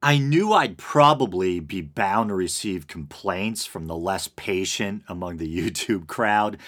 I 0.00 0.18
knew 0.18 0.52
I'd 0.52 0.78
probably 0.78 1.58
be 1.58 1.80
bound 1.80 2.28
to 2.28 2.34
receive 2.34 2.86
complaints 2.86 3.66
from 3.66 3.86
the 3.86 3.96
less 3.96 4.28
patient 4.28 5.02
among 5.08 5.38
the 5.38 5.56
YouTube 5.70 6.06
crowd. 6.06 6.58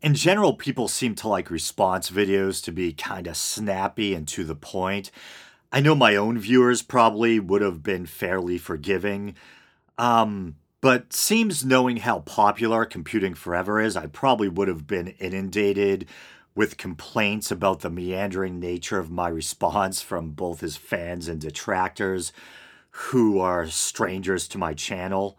In 0.00 0.14
general, 0.14 0.54
people 0.54 0.86
seem 0.86 1.16
to 1.16 1.28
like 1.28 1.50
response 1.50 2.08
videos 2.08 2.62
to 2.64 2.72
be 2.72 2.92
kind 2.92 3.26
of 3.26 3.36
snappy 3.36 4.14
and 4.14 4.28
to 4.28 4.44
the 4.44 4.54
point. 4.54 5.10
I 5.72 5.80
know 5.80 5.96
my 5.96 6.14
own 6.14 6.38
viewers 6.38 6.82
probably 6.82 7.40
would 7.40 7.62
have 7.62 7.82
been 7.82 8.06
fairly 8.06 8.58
forgiving. 8.58 9.34
Um, 9.98 10.54
but 10.80 11.12
seems 11.12 11.64
knowing 11.64 11.96
how 11.96 12.20
popular 12.20 12.84
Computing 12.84 13.34
Forever 13.34 13.80
is, 13.80 13.96
I 13.96 14.06
probably 14.06 14.48
would 14.48 14.68
have 14.68 14.86
been 14.86 15.08
inundated 15.18 16.06
with 16.54 16.76
complaints 16.76 17.50
about 17.50 17.80
the 17.80 17.90
meandering 17.90 18.60
nature 18.60 19.00
of 19.00 19.10
my 19.10 19.28
response 19.40 20.00
from 20.00 20.30
both 20.30 20.60
his 20.60 20.76
fans 20.76 21.26
and 21.26 21.40
detractors 21.40 22.32
who 22.98 23.38
are 23.38 23.68
strangers 23.68 24.48
to 24.48 24.58
my 24.58 24.74
channel. 24.74 25.38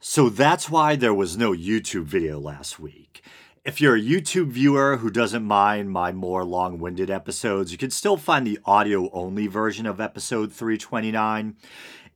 So 0.00 0.28
that's 0.28 0.70
why 0.70 0.94
there 0.94 1.12
was 1.12 1.36
no 1.36 1.52
YouTube 1.52 2.04
video 2.04 2.38
last 2.38 2.78
week. 2.78 3.22
If 3.64 3.80
you're 3.80 3.96
a 3.96 4.00
YouTube 4.00 4.48
viewer 4.48 4.98
who 4.98 5.10
doesn't 5.10 5.42
mind 5.42 5.90
my 5.90 6.12
more 6.12 6.44
long 6.44 6.78
winded 6.78 7.10
episodes, 7.10 7.72
you 7.72 7.78
can 7.78 7.90
still 7.90 8.16
find 8.16 8.46
the 8.46 8.60
audio 8.64 9.10
only 9.10 9.48
version 9.48 9.86
of 9.86 10.00
episode 10.00 10.52
329 10.52 11.56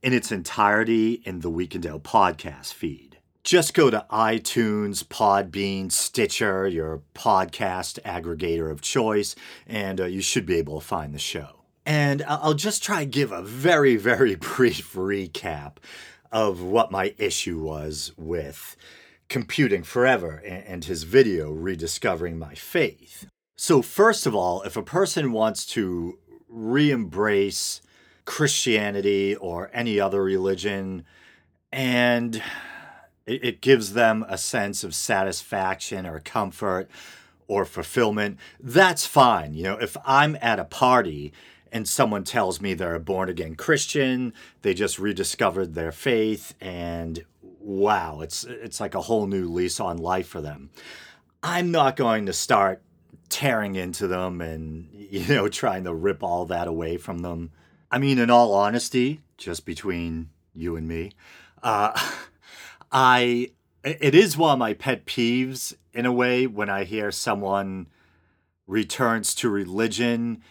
in 0.01 0.13
its 0.13 0.31
entirety 0.31 1.21
in 1.25 1.41
the 1.41 1.49
Week 1.49 1.75
in 1.75 1.81
Doubt 1.81 2.03
podcast 2.03 2.73
feed. 2.73 3.17
Just 3.43 3.73
go 3.73 3.89
to 3.89 4.05
iTunes, 4.09 5.03
Podbean, 5.03 5.91
Stitcher, 5.91 6.67
your 6.67 7.01
podcast 7.13 7.99
aggregator 8.03 8.71
of 8.71 8.81
choice, 8.81 9.35
and 9.67 9.99
uh, 9.99 10.05
you 10.05 10.21
should 10.21 10.45
be 10.45 10.55
able 10.55 10.79
to 10.79 10.85
find 10.85 11.13
the 11.13 11.19
show. 11.19 11.58
And 11.89 12.23
I'll 12.27 12.53
just 12.53 12.83
try 12.83 13.01
and 13.01 13.11
give 13.11 13.31
a 13.31 13.41
very, 13.41 13.95
very 13.95 14.35
brief 14.55 14.93
recap 14.93 15.77
of 16.31 16.61
what 16.61 16.91
my 16.91 17.15
issue 17.17 17.59
was 17.59 18.11
with 18.15 18.77
computing 19.27 19.81
forever 19.81 20.35
and 20.45 20.85
his 20.85 21.01
video, 21.01 21.51
Rediscovering 21.51 22.37
My 22.37 22.53
Faith. 22.53 23.25
So, 23.57 23.81
first 23.81 24.27
of 24.27 24.35
all, 24.35 24.61
if 24.61 24.77
a 24.77 24.83
person 24.83 25.31
wants 25.31 25.65
to 25.67 26.19
re 26.47 26.91
embrace 26.91 27.81
Christianity 28.23 29.35
or 29.35 29.71
any 29.73 29.99
other 29.99 30.23
religion, 30.23 31.05
and 31.71 32.39
it, 33.25 33.61
gives 33.61 33.93
them 33.93 34.23
a 34.29 34.37
sense 34.37 34.83
of 34.83 34.93
satisfaction 34.93 36.05
or 36.05 36.19
comfort 36.19 36.87
or 37.47 37.65
fulfillment, 37.65 38.37
that's 38.59 39.07
fine. 39.07 39.55
You 39.55 39.63
know, 39.63 39.77
if 39.77 39.97
I'm 40.05 40.37
at 40.39 40.59
a 40.59 40.65
party 40.65 41.33
and 41.71 41.87
someone 41.87 42.23
tells 42.23 42.61
me 42.61 42.73
they're 42.73 42.95
a 42.95 42.99
born 42.99 43.29
again 43.29 43.55
Christian, 43.55 44.33
they 44.61 44.73
just 44.73 44.99
rediscovered 44.99 45.73
their 45.73 45.91
faith, 45.91 46.53
and 46.59 47.23
wow, 47.41 48.21
it's 48.21 48.43
it's 48.43 48.79
like 48.79 48.95
a 48.95 49.01
whole 49.01 49.27
new 49.27 49.47
lease 49.47 49.79
on 49.79 49.97
life 49.97 50.27
for 50.27 50.41
them. 50.41 50.69
I'm 51.41 51.71
not 51.71 51.95
going 51.95 52.25
to 52.25 52.33
start 52.33 52.81
tearing 53.29 53.75
into 53.75 54.07
them 54.07 54.41
and 54.41 54.89
you 54.93 55.25
know 55.33 55.47
trying 55.47 55.83
to 55.85 55.93
rip 55.93 56.23
all 56.23 56.45
that 56.45 56.67
away 56.67 56.97
from 56.97 57.19
them. 57.19 57.51
I 57.91 57.97
mean, 57.97 58.19
in 58.19 58.29
all 58.29 58.53
honesty, 58.53 59.21
just 59.37 59.65
between 59.65 60.29
you 60.53 60.75
and 60.75 60.87
me, 60.87 61.13
uh, 61.63 61.99
I 62.91 63.51
it 63.83 64.13
is 64.13 64.37
one 64.37 64.53
of 64.53 64.59
my 64.59 64.73
pet 64.73 65.05
peeves 65.05 65.73
in 65.93 66.05
a 66.05 66.11
way 66.11 66.47
when 66.47 66.69
I 66.69 66.83
hear 66.83 67.11
someone 67.11 67.87
returns 68.67 69.33
to 69.35 69.49
religion 69.49 70.43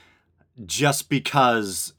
just 0.64 1.08
because, 1.08 1.92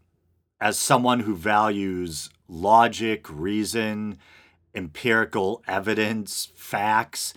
as 0.60 0.78
someone 0.78 1.22
who 1.22 1.36
values 1.36 2.30
logic, 2.48 3.30
reason, 3.30 4.18
empirical 4.74 5.64
evidence, 5.68 6.52
facts, 6.56 7.34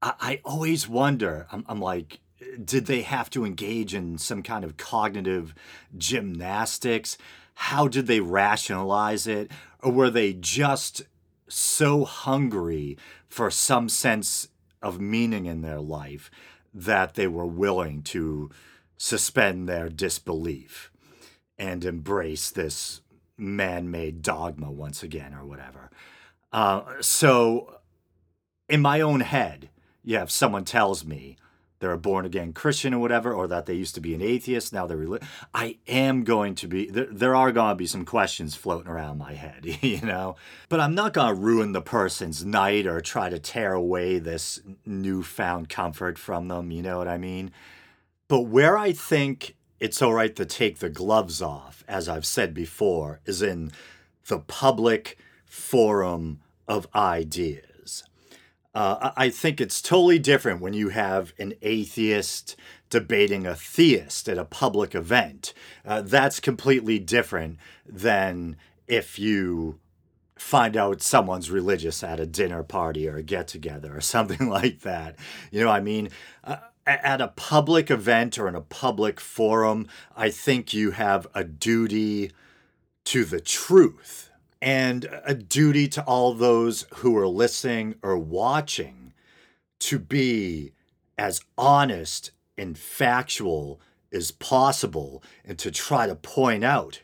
I, 0.00 0.14
I 0.20 0.40
always 0.44 0.88
wonder. 0.88 1.46
I'm, 1.52 1.64
I'm 1.68 1.80
like, 1.80 2.20
did 2.62 2.86
they 2.86 3.02
have 3.02 3.30
to 3.30 3.44
engage 3.44 3.94
in 3.94 4.18
some 4.18 4.42
kind 4.42 4.64
of 4.64 4.76
cognitive 4.76 5.54
gymnastics? 5.96 7.16
How 7.54 7.88
did 7.88 8.06
they 8.06 8.20
rationalize 8.20 9.26
it? 9.26 9.50
Or 9.80 9.92
were 9.92 10.10
they 10.10 10.32
just 10.32 11.02
so 11.48 12.04
hungry 12.04 12.96
for 13.28 13.50
some 13.50 13.88
sense 13.88 14.48
of 14.82 15.00
meaning 15.00 15.46
in 15.46 15.62
their 15.62 15.80
life 15.80 16.30
that 16.74 17.14
they 17.14 17.26
were 17.26 17.46
willing 17.46 18.02
to 18.02 18.50
suspend 19.02 19.68
their 19.68 19.88
disbelief 19.88 20.92
and 21.58 21.84
embrace 21.84 22.50
this 22.50 23.00
man 23.36 23.90
made 23.90 24.22
dogma 24.22 24.70
once 24.70 25.02
again 25.02 25.34
or 25.34 25.44
whatever. 25.44 25.90
Uh, 26.52 26.82
so, 27.00 27.80
in 28.68 28.80
my 28.80 29.00
own 29.00 29.18
head, 29.18 29.70
yeah, 30.04 30.22
if 30.22 30.30
someone 30.30 30.64
tells 30.64 31.04
me 31.04 31.36
they're 31.80 31.90
a 31.90 31.98
born 31.98 32.24
again 32.24 32.52
Christian 32.52 32.94
or 32.94 33.00
whatever, 33.00 33.34
or 33.34 33.48
that 33.48 33.66
they 33.66 33.74
used 33.74 33.96
to 33.96 34.00
be 34.00 34.14
an 34.14 34.22
atheist, 34.22 34.72
now 34.72 34.86
they're 34.86 34.96
religious, 34.96 35.26
I 35.52 35.78
am 35.88 36.22
going 36.22 36.54
to 36.54 36.68
be, 36.68 36.88
there, 36.88 37.08
there 37.10 37.34
are 37.34 37.50
going 37.50 37.72
to 37.72 37.74
be 37.74 37.88
some 37.88 38.04
questions 38.04 38.54
floating 38.54 38.90
around 38.90 39.18
my 39.18 39.32
head, 39.34 39.64
you 39.82 40.00
know? 40.02 40.36
But 40.68 40.78
I'm 40.78 40.94
not 40.94 41.12
going 41.12 41.34
to 41.34 41.40
ruin 41.40 41.72
the 41.72 41.82
person's 41.82 42.44
night 42.44 42.86
or 42.86 43.00
try 43.00 43.30
to 43.30 43.40
tear 43.40 43.72
away 43.72 44.20
this 44.20 44.60
newfound 44.86 45.68
comfort 45.68 46.20
from 46.20 46.46
them, 46.46 46.70
you 46.70 46.82
know 46.82 46.98
what 46.98 47.08
I 47.08 47.18
mean? 47.18 47.50
But 48.28 48.42
where 48.42 48.78
I 48.78 48.92
think 48.92 49.56
it's 49.78 50.00
all 50.00 50.14
right 50.14 50.34
to 50.36 50.44
take 50.46 50.78
the 50.78 50.88
gloves 50.88 51.42
off, 51.42 51.84
as 51.88 52.08
I've 52.08 52.26
said 52.26 52.54
before, 52.54 53.20
is 53.26 53.42
in 53.42 53.72
the 54.28 54.38
public 54.38 55.18
forum 55.44 56.40
of 56.68 56.86
ideas. 56.94 58.04
Uh, 58.74 59.10
I 59.16 59.28
think 59.28 59.60
it's 59.60 59.82
totally 59.82 60.18
different 60.18 60.62
when 60.62 60.72
you 60.72 60.88
have 60.88 61.34
an 61.38 61.54
atheist 61.60 62.56
debating 62.88 63.46
a 63.46 63.54
theist 63.54 64.28
at 64.28 64.38
a 64.38 64.44
public 64.44 64.94
event. 64.94 65.52
Uh, 65.84 66.00
that's 66.00 66.40
completely 66.40 66.98
different 66.98 67.58
than 67.84 68.56
if 68.86 69.18
you 69.18 69.78
find 70.36 70.76
out 70.76 71.02
someone's 71.02 71.50
religious 71.50 72.02
at 72.02 72.20
a 72.20 72.26
dinner 72.26 72.62
party 72.62 73.08
or 73.08 73.16
a 73.16 73.22
get 73.22 73.46
together 73.48 73.96
or 73.96 74.00
something 74.14 74.48
like 74.48 74.80
that. 74.80 75.16
You 75.50 75.64
know, 75.64 75.70
I 75.70 75.80
mean, 75.80 76.08
uh, 76.44 76.56
at 76.86 77.20
a 77.20 77.28
public 77.28 77.90
event 77.90 78.38
or 78.38 78.48
in 78.48 78.54
a 78.54 78.60
public 78.60 79.20
forum, 79.20 79.86
I 80.16 80.30
think 80.30 80.74
you 80.74 80.92
have 80.92 81.26
a 81.34 81.44
duty 81.44 82.32
to 83.04 83.24
the 83.24 83.40
truth 83.40 84.30
and 84.60 85.08
a 85.24 85.34
duty 85.34 85.88
to 85.88 86.02
all 86.04 86.34
those 86.34 86.86
who 86.96 87.16
are 87.16 87.26
listening 87.26 87.96
or 88.02 88.16
watching 88.16 89.12
to 89.80 89.98
be 89.98 90.72
as 91.18 91.40
honest 91.58 92.30
and 92.56 92.78
factual 92.78 93.80
as 94.12 94.30
possible 94.30 95.22
and 95.44 95.58
to 95.58 95.70
try 95.70 96.06
to 96.06 96.14
point 96.14 96.62
out 96.62 97.02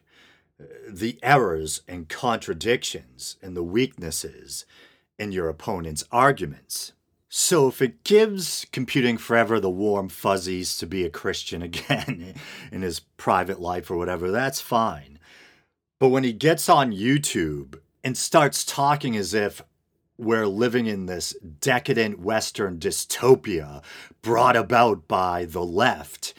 uh, 0.60 0.64
the 0.88 1.18
errors 1.22 1.82
and 1.88 2.08
contradictions 2.08 3.36
and 3.42 3.56
the 3.56 3.64
weaknesses 3.64 4.64
in 5.18 5.32
your 5.32 5.48
opponent's 5.48 6.04
arguments. 6.12 6.92
So, 7.30 7.68
if 7.68 7.82
it 7.82 8.04
gives 8.04 8.66
Computing 8.72 9.18
Forever 9.18 9.60
the 9.60 9.68
warm 9.68 10.08
fuzzies 10.08 10.78
to 10.78 10.86
be 10.86 11.04
a 11.04 11.10
Christian 11.10 11.62
again 11.70 12.34
in 12.72 12.82
his 12.82 13.00
private 13.00 13.60
life 13.60 13.90
or 13.90 13.96
whatever, 13.96 14.30
that's 14.30 14.60
fine. 14.60 15.18
But 15.98 16.08
when 16.08 16.24
he 16.24 16.32
gets 16.32 16.68
on 16.68 16.92
YouTube 16.92 17.80
and 18.02 18.16
starts 18.16 18.64
talking 18.64 19.16
as 19.16 19.34
if 19.34 19.62
we're 20.16 20.46
living 20.46 20.86
in 20.86 21.06
this 21.06 21.36
decadent 21.60 22.18
Western 22.20 22.78
dystopia 22.78 23.82
brought 24.22 24.56
about 24.56 25.06
by 25.06 25.44
the 25.44 25.64
left, 25.64 26.34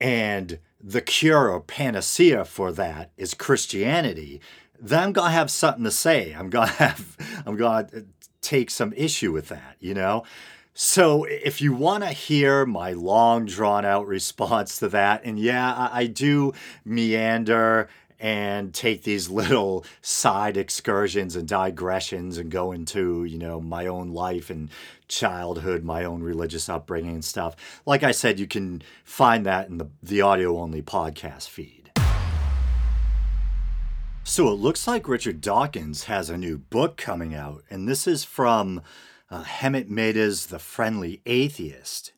and 0.00 0.58
the 0.82 1.02
cure 1.02 1.50
or 1.50 1.60
panacea 1.60 2.44
for 2.44 2.72
that 2.72 3.10
is 3.16 3.34
Christianity, 3.34 4.40
then 4.80 5.02
I'm 5.02 5.12
gonna 5.12 5.30
have 5.30 5.50
something 5.50 5.84
to 5.84 5.90
say. 5.90 6.32
I'm 6.32 6.48
gonna 6.48 6.66
have 6.70 7.42
I'm 7.46 7.56
gonna 7.56 7.88
take 8.40 8.70
some 8.70 8.92
issue 8.94 9.32
with 9.32 9.48
that, 9.48 9.76
you 9.80 9.94
know? 9.94 10.24
So, 10.72 11.24
if 11.24 11.60
you 11.60 11.74
want 11.74 12.04
to 12.04 12.10
hear 12.10 12.64
my 12.64 12.92
long, 12.92 13.44
drawn 13.44 13.84
out 13.84 14.06
response 14.06 14.78
to 14.78 14.88
that, 14.90 15.22
and 15.24 15.38
yeah, 15.38 15.74
I, 15.74 16.00
I 16.02 16.06
do 16.06 16.54
meander 16.84 17.88
and 18.20 18.72
take 18.74 19.02
these 19.02 19.28
little 19.30 19.84
side 20.02 20.56
excursions 20.56 21.34
and 21.34 21.48
digressions 21.48 22.38
and 22.38 22.50
go 22.50 22.70
into, 22.72 23.24
you 23.24 23.38
know, 23.38 23.60
my 23.60 23.86
own 23.86 24.10
life 24.12 24.50
and 24.50 24.68
childhood, 25.08 25.82
my 25.82 26.04
own 26.04 26.22
religious 26.22 26.68
upbringing 26.68 27.14
and 27.14 27.24
stuff. 27.24 27.56
Like 27.86 28.02
I 28.02 28.12
said, 28.12 28.38
you 28.38 28.46
can 28.46 28.82
find 29.04 29.46
that 29.46 29.68
in 29.68 29.78
the, 29.78 29.88
the 30.02 30.20
audio 30.20 30.58
only 30.58 30.82
podcast 30.82 31.48
feed. 31.48 31.79
So 34.30 34.46
it 34.46 34.60
looks 34.60 34.86
like 34.86 35.08
Richard 35.08 35.40
Dawkins 35.40 36.04
has 36.04 36.30
a 36.30 36.38
new 36.38 36.56
book 36.56 36.96
coming 36.96 37.34
out, 37.34 37.64
and 37.68 37.88
this 37.88 38.06
is 38.06 38.22
from 38.22 38.80
uh, 39.28 39.42
Hemant 39.42 39.88
Mehta's 39.88 40.46
The 40.46 40.60
Friendly 40.60 41.20
Atheist. 41.26 42.12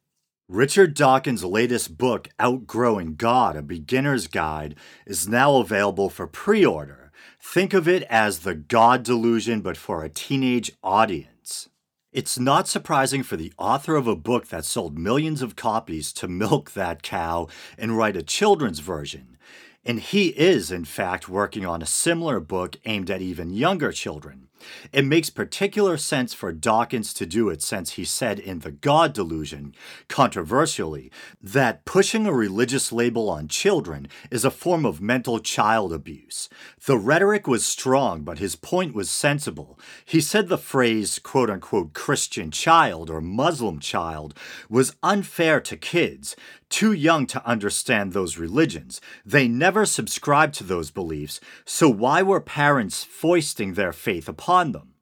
Richard 0.47 0.93
Dawkins' 0.93 1.43
latest 1.43 1.97
book, 1.97 2.29
Outgrowing 2.39 3.15
God, 3.15 3.57
A 3.57 3.63
Beginner's 3.63 4.27
Guide, 4.27 4.75
is 5.07 5.27
now 5.27 5.57
available 5.57 6.11
for 6.11 6.27
pre 6.27 6.67
order. 6.67 7.13
Think 7.41 7.73
of 7.73 7.89
it 7.89 8.03
as 8.11 8.41
the 8.41 8.55
God 8.55 9.05
delusion, 9.05 9.63
but 9.63 9.79
for 9.79 10.05
a 10.05 10.11
teenage 10.11 10.71
audience. 10.85 11.71
It's 12.13 12.39
not 12.39 12.69
surprising 12.69 13.23
for 13.23 13.39
the 13.39 13.55
author 13.57 13.97
of 13.97 14.07
a 14.07 14.15
book 14.15 14.49
that 14.49 14.67
sold 14.67 14.99
millions 14.99 15.41
of 15.41 15.57
copies 15.57 16.13
to 16.13 16.29
milk 16.29 16.73
that 16.73 17.03
cow 17.03 17.49
and 17.79 17.97
write 17.97 18.17
a 18.19 18.23
children's 18.23 18.81
version. 18.81 19.39
And 19.85 19.99
he 19.99 20.29
is, 20.29 20.71
in 20.71 20.85
fact, 20.85 21.29
working 21.29 21.67
on 21.67 21.83
a 21.83 21.87
similar 21.87 22.39
book 22.39 22.77
aimed 22.85 23.11
at 23.11 23.21
even 23.21 23.51
younger 23.51 23.91
children. 23.91 24.49
It 24.93 25.05
makes 25.05 25.31
particular 25.31 25.97
sense 25.97 26.35
for 26.35 26.53
Dawkins 26.53 27.13
to 27.15 27.27
do 27.27 27.49
it 27.49 27.63
since 27.63 27.93
he 27.93 28.05
said 28.05 28.39
in 28.39 28.61
The 28.61 28.71
God 28.71 29.13
Delusion, 29.13 29.75
controversially, 30.09 31.11
that 31.43 31.85
pushing 31.85 32.27
a 32.27 32.33
religious 32.33 32.93
label 32.93 33.29
on 33.29 33.49
children 33.49 34.09
is 34.31 34.45
a 34.45 34.51
form 34.51 34.85
of 34.85 35.01
mental 35.01 35.39
child 35.41 35.93
abuse. 35.93 36.49
The 36.87 36.99
rhetoric 36.99 37.47
was 37.47 37.65
strong, 37.65 38.23
but 38.23 38.39
his 38.39 38.57
point 38.57 38.95
was 38.95 39.11
sensible. 39.11 39.79
He 40.05 40.21
said 40.21 40.49
the 40.49 40.59
phrase, 40.59 41.19
quote 41.19 41.51
unquote, 41.51 41.93
Christian 41.93 42.51
child 42.51 43.11
or 43.11 43.21
Muslim 43.21 43.79
child 43.81 44.35
was 44.69 44.97
unfair 45.03 45.61
to 45.61 45.77
kids, 45.77 46.37
too 46.73 46.93
young 46.93 47.27
to 47.27 47.47
understand 47.47 48.13
those 48.13 48.39
religions. 48.39 49.01
They 49.25 49.47
never 49.47 49.87
subscribed 49.87 50.55
to 50.55 50.65
those 50.65 50.91
beliefs, 50.91 51.39
so 51.65 51.89
why 51.89 52.23
were 52.23 52.41
parents 52.41 53.05
foisting 53.05 53.75
their 53.75 53.93
faith 53.93 54.29
upon 54.29 54.73
them? 54.73 54.95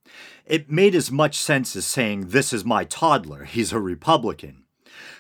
It 0.45 0.69
made 0.71 0.97
as 0.97 1.13
much 1.13 1.37
sense 1.37 1.77
as 1.77 1.87
saying, 1.87 2.29
This 2.29 2.53
is 2.53 2.65
my 2.65 2.85
toddler, 2.85 3.45
he's 3.45 3.73
a 3.73 3.79
Republican. 3.79 4.65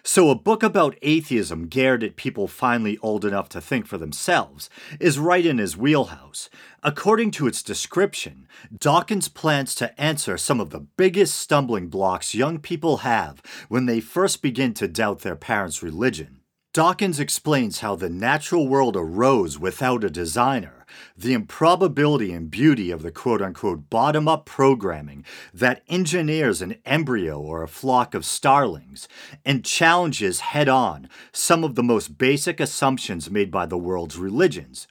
So, 0.02 0.30
a 0.30 0.34
book 0.34 0.62
about 0.62 0.98
atheism 1.02 1.66
geared 1.66 2.02
at 2.02 2.16
people 2.16 2.48
finally 2.48 2.98
old 2.98 3.24
enough 3.24 3.48
to 3.50 3.60
think 3.60 3.86
for 3.86 3.98
themselves 3.98 4.70
is 4.98 5.18
right 5.18 5.44
in 5.44 5.58
his 5.58 5.76
wheelhouse. 5.76 6.48
According 6.82 7.30
to 7.32 7.46
its 7.46 7.62
description, 7.62 8.48
Dawkins 8.76 9.28
plans 9.28 9.74
to 9.76 9.98
answer 10.00 10.36
some 10.36 10.58
of 10.58 10.70
the 10.70 10.80
biggest 10.80 11.36
stumbling 11.36 11.88
blocks 11.88 12.34
young 12.34 12.58
people 12.58 12.98
have 12.98 13.42
when 13.68 13.86
they 13.86 14.00
first 14.00 14.42
begin 14.42 14.74
to 14.74 14.88
doubt 14.88 15.20
their 15.20 15.36
parents' 15.36 15.82
religion. 15.82 16.39
Dawkins 16.72 17.18
explains 17.18 17.80
how 17.80 17.96
the 17.96 18.08
natural 18.08 18.68
world 18.68 18.96
arose 18.96 19.58
without 19.58 20.04
a 20.04 20.08
designer, 20.08 20.86
the 21.16 21.32
improbability 21.32 22.32
and 22.32 22.48
beauty 22.48 22.92
of 22.92 23.02
the 23.02 23.10
quote 23.10 23.42
unquote 23.42 23.90
bottom 23.90 24.28
up 24.28 24.46
programming 24.46 25.24
that 25.52 25.82
engineers 25.88 26.62
an 26.62 26.76
embryo 26.86 27.40
or 27.40 27.64
a 27.64 27.68
flock 27.68 28.14
of 28.14 28.24
starlings, 28.24 29.08
and 29.44 29.64
challenges 29.64 30.38
head 30.38 30.68
on 30.68 31.08
some 31.32 31.64
of 31.64 31.74
the 31.74 31.82
most 31.82 32.18
basic 32.18 32.60
assumptions 32.60 33.32
made 33.32 33.50
by 33.50 33.66
the 33.66 33.76
world's 33.76 34.16
religions. 34.16 34.86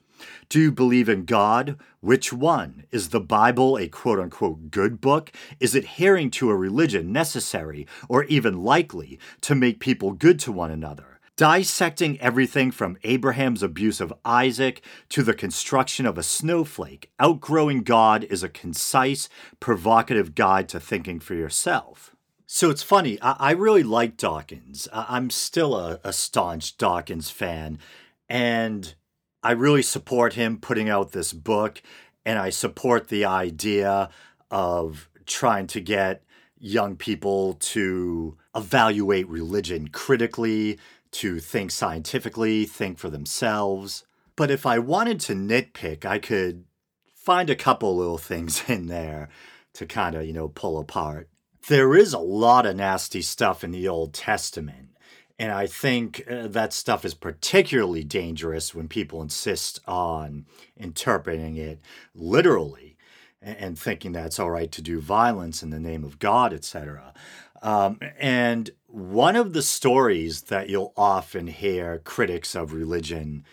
Do 0.49 0.59
you 0.59 0.73
believe 0.73 1.07
in 1.07 1.23
God? 1.23 1.77
Which 2.01 2.33
one? 2.33 2.87
Is 2.91 3.07
the 3.07 3.21
Bible 3.21 3.77
a 3.77 3.87
quote 3.87 4.19
unquote 4.19 4.69
good 4.69 4.99
book? 4.99 5.31
Is 5.61 5.75
adhering 5.75 6.29
to 6.31 6.49
a 6.49 6.57
religion 6.57 7.13
necessary 7.13 7.87
or 8.09 8.25
even 8.25 8.63
likely 8.63 9.17
to 9.39 9.55
make 9.55 9.79
people 9.79 10.11
good 10.11 10.39
to 10.39 10.51
one 10.51 10.71
another? 10.71 11.08
Dissecting 11.39 12.19
everything 12.19 12.69
from 12.69 12.97
Abraham's 13.05 13.63
abuse 13.63 14.01
of 14.01 14.13
Isaac 14.25 14.81
to 15.07 15.23
the 15.23 15.33
construction 15.33 16.05
of 16.05 16.17
a 16.17 16.21
snowflake. 16.21 17.13
Outgrowing 17.17 17.83
God 17.83 18.25
is 18.25 18.43
a 18.43 18.49
concise, 18.49 19.29
provocative 19.61 20.35
guide 20.35 20.67
to 20.67 20.81
thinking 20.81 21.21
for 21.21 21.35
yourself. 21.35 22.13
So 22.45 22.69
it's 22.69 22.83
funny, 22.83 23.17
I, 23.21 23.37
I 23.39 23.51
really 23.51 23.83
like 23.83 24.17
Dawkins. 24.17 24.89
I- 24.91 25.05
I'm 25.07 25.29
still 25.29 25.77
a, 25.77 26.01
a 26.03 26.11
staunch 26.11 26.77
Dawkins 26.77 27.29
fan, 27.29 27.79
and 28.27 28.93
I 29.41 29.51
really 29.51 29.81
support 29.83 30.33
him 30.33 30.57
putting 30.57 30.89
out 30.89 31.13
this 31.13 31.31
book, 31.31 31.81
and 32.25 32.37
I 32.37 32.49
support 32.49 33.07
the 33.07 33.23
idea 33.23 34.09
of 34.51 35.07
trying 35.25 35.67
to 35.67 35.79
get 35.79 36.21
young 36.57 36.97
people 36.97 37.53
to 37.53 38.35
evaluate 38.53 39.29
religion 39.29 39.87
critically, 39.87 40.77
to 41.11 41.39
think 41.39 41.71
scientifically, 41.71 42.65
think 42.65 42.97
for 42.97 43.09
themselves. 43.09 44.03
But 44.35 44.51
if 44.51 44.65
I 44.65 44.79
wanted 44.79 45.19
to 45.21 45.33
nitpick, 45.33 46.05
I 46.05 46.19
could 46.19 46.65
find 47.13 47.49
a 47.49 47.55
couple 47.55 47.95
little 47.95 48.17
things 48.17 48.63
in 48.69 48.87
there 48.87 49.29
to 49.73 49.85
kind 49.85 50.15
of, 50.15 50.25
you 50.25 50.33
know, 50.33 50.47
pull 50.47 50.79
apart. 50.79 51.29
There 51.67 51.95
is 51.95 52.13
a 52.13 52.19
lot 52.19 52.65
of 52.65 52.77
nasty 52.77 53.21
stuff 53.21 53.63
in 53.63 53.71
the 53.71 53.87
Old 53.87 54.13
Testament. 54.13 54.89
And 55.37 55.51
I 55.53 55.67
think 55.67 56.23
uh, 56.29 56.47
that 56.47 56.73
stuff 56.73 57.05
is 57.05 57.13
particularly 57.13 58.03
dangerous 58.03 58.75
when 58.75 58.89
people 58.89 59.21
insist 59.21 59.79
on 59.87 60.45
interpreting 60.75 61.55
it 61.55 61.79
literally 62.13 62.97
and, 63.41 63.79
thinking 63.79 64.15
it's 64.15 64.37
all 64.37 64.51
right 64.51 64.71
to 64.71 64.81
do 64.81 64.99
violence 64.99 65.63
in 65.63 65.69
the 65.69 65.79
name 65.79 66.03
of 66.03 66.19
God, 66.19 66.53
etc. 66.53 67.13
Um, 67.61 67.99
and 68.17 68.69
one 68.91 69.35
of 69.35 69.53
the 69.53 69.61
stories 69.61 70.43
that 70.43 70.69
you'll 70.69 70.93
often 70.97 71.47
hear 71.47 71.99
critics 71.99 72.55
of 72.55 72.73
religion 72.73 73.45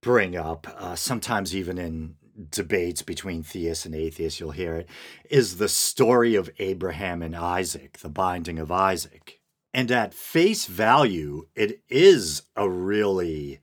bring 0.00 0.36
up, 0.36 0.66
uh, 0.76 0.94
sometimes 0.94 1.54
even 1.54 1.78
in 1.78 2.14
debates 2.50 3.02
between 3.02 3.42
theists 3.42 3.84
and 3.84 3.94
atheists, 3.94 4.38
you'll 4.38 4.52
hear 4.52 4.76
it, 4.76 4.88
is 5.28 5.56
the 5.56 5.68
story 5.68 6.36
of 6.36 6.50
Abraham 6.58 7.22
and 7.22 7.34
Isaac, 7.34 7.98
the 7.98 8.08
binding 8.08 8.58
of 8.58 8.70
Isaac. 8.70 9.40
And 9.74 9.90
at 9.90 10.14
face 10.14 10.66
value, 10.66 11.48
it 11.56 11.80
is 11.88 12.42
a 12.54 12.68
really 12.68 13.58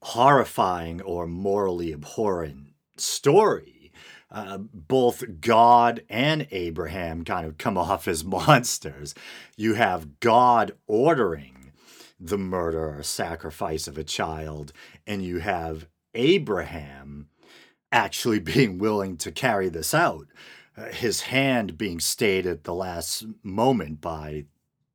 horrifying 0.00 1.02
or 1.02 1.26
morally 1.26 1.92
abhorrent 1.92 2.68
story 2.96 3.73
uh, 4.34 4.58
both 4.58 5.40
God 5.40 6.02
and 6.10 6.48
Abraham 6.50 7.24
kind 7.24 7.46
of 7.46 7.56
come 7.56 7.78
off 7.78 8.08
as 8.08 8.24
monsters. 8.24 9.14
You 9.56 9.74
have 9.74 10.20
God 10.20 10.72
ordering 10.86 11.72
the 12.18 12.38
murder 12.38 12.98
or 12.98 13.02
sacrifice 13.02 13.86
of 13.86 13.96
a 13.96 14.04
child, 14.04 14.72
and 15.06 15.22
you 15.22 15.38
have 15.38 15.86
Abraham 16.14 17.28
actually 17.92 18.38
being 18.40 18.78
willing 18.78 19.16
to 19.18 19.30
carry 19.30 19.68
this 19.68 19.94
out. 19.94 20.26
Uh, 20.76 20.86
his 20.86 21.22
hand 21.22 21.78
being 21.78 22.00
stayed 22.00 22.46
at 22.46 22.64
the 22.64 22.74
last 22.74 23.24
moment 23.44 24.00
by 24.00 24.44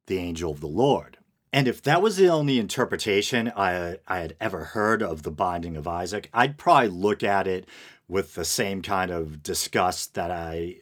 the 0.08 0.17
angel 0.17 0.52
of 0.52 0.60
the 0.60 0.67
Lord. 0.67 1.17
And 1.54 1.67
if 1.67 1.82
that 1.84 2.02
was 2.02 2.17
the 2.17 2.28
only 2.28 2.60
interpretation 2.60 3.52
I, 3.56 3.97
I 4.08 4.19
had 4.19 4.36
ever 4.41 4.65
heard 4.65 5.02
of 5.02 5.23
the 5.23 5.32
binding 5.32 5.78
of 5.78 5.88
Isaac, 5.88 6.30
I'd 6.34 6.58
probably 6.58 6.89
look 6.89 7.23
at 7.23 7.47
it 7.47 7.65
with 8.09 8.33
the 8.35 8.43
same 8.43 8.81
kind 8.81 9.11
of 9.11 9.41
disgust 9.41 10.15
that 10.15 10.31
I, 10.31 10.77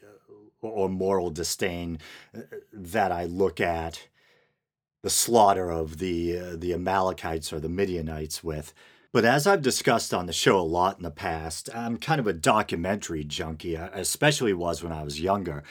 or 0.62 0.90
moral 0.90 1.30
disdain 1.30 2.00
uh, 2.36 2.42
that 2.74 3.12
I 3.12 3.26
look 3.26 3.62
at 3.62 4.08
the 5.04 5.10
slaughter 5.12 5.70
of 5.70 6.00
the 6.00 6.40
uh, 6.40 6.56
the 6.56 6.74
Amalekites 6.74 7.54
or 7.54 7.60
the 7.60 7.70
Midianites 7.70 8.44
with. 8.44 8.74
But 9.14 9.26
as 9.26 9.48
I've 9.48 9.62
discussed 9.62 10.14
on 10.14 10.26
the 10.26 10.34
show 10.34 10.60
a 10.60 10.62
lot 10.62 10.98
in 10.98 11.04
the 11.04 11.12
past, 11.12 11.70
I'm 11.74 11.98
kind 11.98 12.20
of 12.20 12.28
a 12.28 12.34
documentary 12.34 13.24
junkie, 13.24 13.78
I 13.78 13.88
especially 13.88 14.54
was 14.54 14.84
when 14.84 14.92
I 14.92 15.04
was 15.04 15.22
younger. 15.22 15.64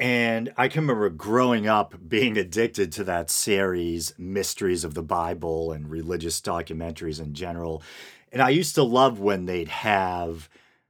And 0.00 0.52
I 0.56 0.68
can 0.68 0.82
remember 0.82 1.08
growing 1.10 1.66
up 1.66 1.94
being 2.08 2.36
addicted 2.36 2.92
to 2.92 3.04
that 3.04 3.30
series, 3.30 4.14
Mysteries 4.16 4.84
of 4.84 4.94
the 4.94 5.02
Bible 5.02 5.72
and 5.72 5.90
religious 5.90 6.40
documentaries 6.40 7.20
in 7.20 7.34
general. 7.34 7.82
And 8.30 8.40
I 8.40 8.50
used 8.50 8.76
to 8.76 8.84
love 8.84 9.18
when 9.18 9.46
they'd 9.46 9.68
have 9.68 10.48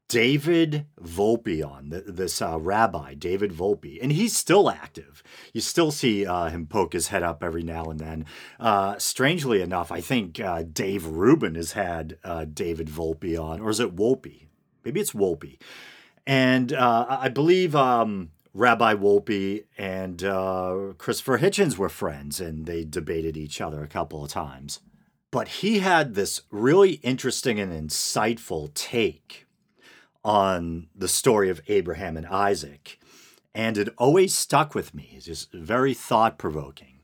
David 0.08 0.86
Volpe 0.98 1.62
on, 1.62 2.02
this 2.06 2.40
uh, 2.40 2.58
rabbi, 2.58 3.12
David 3.12 3.52
Volpe, 3.52 3.98
and 4.02 4.10
he's 4.10 4.34
still 4.34 4.70
active. 4.70 5.22
You 5.52 5.60
still 5.60 5.90
see 5.90 6.24
uh, 6.24 6.48
him 6.48 6.66
poke 6.66 6.94
his 6.94 7.08
head 7.08 7.22
up 7.22 7.44
every 7.44 7.62
now 7.62 7.84
and 7.84 8.00
then. 8.00 8.24
Uh, 8.58 8.96
strangely 8.96 9.60
enough, 9.60 9.92
I 9.92 10.00
think 10.00 10.40
uh, 10.40 10.62
Dave 10.62 11.04
Rubin 11.04 11.56
has 11.56 11.72
had 11.72 12.16
uh, 12.24 12.46
David 12.46 12.88
Volpe 12.88 13.38
on, 13.38 13.60
or 13.60 13.68
is 13.68 13.80
it 13.80 13.96
Wolpe? 13.96 14.46
Maybe 14.82 14.98
it's 14.98 15.12
Wolpe. 15.12 15.58
And 16.26 16.72
uh, 16.72 17.06
I 17.08 17.28
believe 17.28 17.76
um, 17.76 18.30
Rabbi 18.54 18.94
Wolpe 18.94 19.64
and 19.76 20.18
Christopher 20.96 21.38
Hitchens 21.38 21.76
were 21.76 21.90
friends, 21.90 22.40
and 22.40 22.64
they 22.64 22.82
debated 22.82 23.36
each 23.36 23.60
other 23.60 23.82
a 23.82 23.88
couple 23.88 24.24
of 24.24 24.30
times. 24.30 24.80
But 25.30 25.48
he 25.48 25.80
had 25.80 26.14
this 26.14 26.40
really 26.50 26.92
interesting 26.92 27.60
and 27.60 27.70
insightful 27.70 28.72
take 28.72 29.44
on 30.24 30.88
the 30.94 31.08
story 31.08 31.48
of 31.48 31.60
Abraham 31.68 32.16
and 32.16 32.26
Isaac. 32.26 32.98
And 33.54 33.78
it 33.78 33.94
always 33.98 34.34
stuck 34.34 34.74
with 34.74 34.94
me. 34.94 35.12
It's 35.14 35.26
just 35.26 35.52
very 35.52 35.94
thought 35.94 36.38
provoking. 36.38 37.00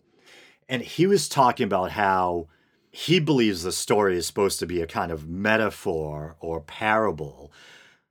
And 0.68 0.82
he 0.82 1.06
was 1.06 1.28
talking 1.28 1.64
about 1.64 1.92
how 1.92 2.48
he 2.90 3.18
believes 3.18 3.64
the 3.64 3.72
story 3.72 4.16
is 4.16 4.26
supposed 4.26 4.60
to 4.60 4.66
be 4.66 4.80
a 4.80 4.86
kind 4.86 5.10
of 5.10 5.28
metaphor 5.28 6.36
or 6.38 6.60
parable, 6.60 7.52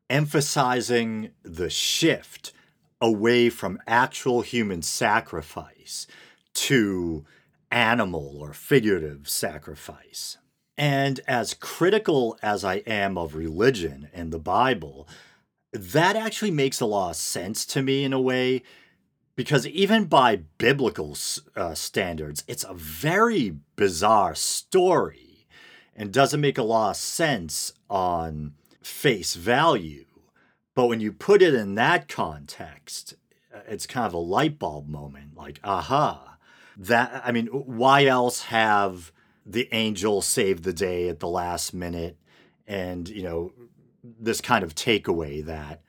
emphasizing 0.10 1.32
the 1.44 1.70
shift 1.70 2.52
away 3.00 3.50
from 3.50 3.80
actual 3.88 4.42
human 4.42 4.82
sacrifice 4.82 6.06
to 6.54 7.26
animal 7.72 8.38
or 8.40 8.54
figurative 8.54 9.28
sacrifice. 9.28 10.38
And 10.78 11.20
as 11.28 11.54
critical 11.54 12.38
as 12.42 12.64
I 12.64 12.78
am 12.88 13.18
of 13.18 13.36
religion 13.36 14.10
and 14.14 14.32
the 14.32 14.40
Bible, 14.40 15.08
that 15.72 16.16
actually 16.16 16.52
makes 16.52 16.80
a 16.80 16.86
lot 16.86 17.12
of 17.12 17.16
sense 17.16 17.66
to 17.68 17.82
me 17.82 18.04
in 18.04 18.14
a 18.14 18.22
way 18.22 18.64
because 19.36 19.66
even 19.68 20.06
by 20.06 20.38
biblical 20.58 21.18
uh, 21.56 21.74
standards, 21.74 22.44
it's 22.48 22.64
a 22.64 22.74
very 22.74 23.58
bizarre 23.76 24.36
story 24.36 25.48
and 25.96 26.12
doesn't 26.12 26.42
make 26.42 26.58
a 26.58 26.64
lot 26.64 26.92
of 26.92 26.96
sense 26.98 27.74
on 27.90 28.54
face 28.82 29.36
value. 29.36 30.06
But 30.76 30.88
when 30.88 31.00
you 31.00 31.12
put 31.12 31.42
it 31.42 31.54
in 31.54 31.76
that 31.76 32.08
context, 32.08 33.16
uh, 33.54 33.60
it's 33.68 33.88
kind 33.88 34.06
of 34.06 34.14
a 34.14 34.18
light 34.18 34.60
bulb 34.60 34.88
moment 34.88 35.36
like, 35.36 35.60
aha. 35.64 36.38
That, 36.76 37.22
I 37.24 37.32
mean, 37.32 37.48
why 37.48 38.06
else 38.06 38.44
have 38.44 39.12
the 39.46 39.68
angel 39.72 40.22
saved 40.22 40.64
the 40.64 40.74
day 40.74 41.10
at 41.10 41.20
the 41.20 41.28
last 41.28 41.74
minute 41.74 42.18
and 42.68 43.10
you 43.10 43.24
know 43.24 43.52
this 44.04 44.42
kind 44.42 44.64
of 44.64 44.76
takeaway 44.76 45.44
that 45.44 45.82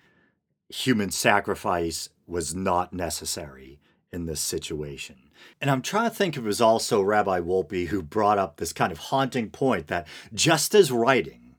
human 0.69 1.11
sacrifice 1.11 2.09
was 2.27 2.55
not 2.55 2.93
necessary 2.93 3.79
in 4.13 4.27
this 4.27 4.41
situation. 4.41 5.17
And 5.61 5.71
I'm 5.71 5.83
trying 5.83 6.09
to 6.09 6.15
think 6.15 6.37
if 6.37 6.43
it 6.43 6.47
was 6.47 6.61
also 6.61 7.03
Rabbi 7.03 7.41
Wolpe 7.41 7.89
who 7.89 8.03
brought 8.03 8.39
up 8.39 8.57
this 8.57 8.73
kind 8.73 8.93
of 8.93 8.99
haunting 8.99 9.51
point 9.51 9.89
that 9.89 10.07
just 10.33 10.75
as 10.75 10.93
writing 10.93 11.57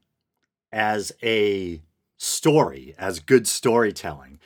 as 0.72 1.12
a 1.22 1.82
story, 2.18 2.96
as 2.98 3.20
good 3.20 3.48
storytelling, 3.48 4.40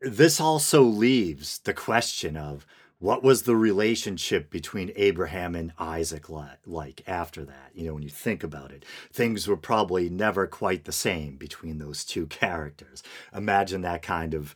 this 0.00 0.40
also 0.40 0.82
leaves 0.82 1.58
the 1.58 1.74
question 1.74 2.36
of 2.36 2.66
what 2.98 3.22
was 3.22 3.42
the 3.42 3.56
relationship 3.56 4.50
between 4.50 4.92
Abraham 4.96 5.54
and 5.54 5.72
Isaac 5.78 6.26
like 6.64 7.02
after 7.06 7.44
that? 7.44 7.70
You 7.74 7.86
know, 7.86 7.94
when 7.94 8.02
you 8.02 8.08
think 8.08 8.42
about 8.42 8.72
it, 8.72 8.84
things 9.12 9.46
were 9.46 9.56
probably 9.56 10.08
never 10.08 10.46
quite 10.46 10.84
the 10.84 10.92
same 10.92 11.36
between 11.36 11.78
those 11.78 12.04
two 12.04 12.26
characters. 12.28 13.02
Imagine 13.34 13.82
that 13.82 14.02
kind 14.02 14.34
of 14.34 14.54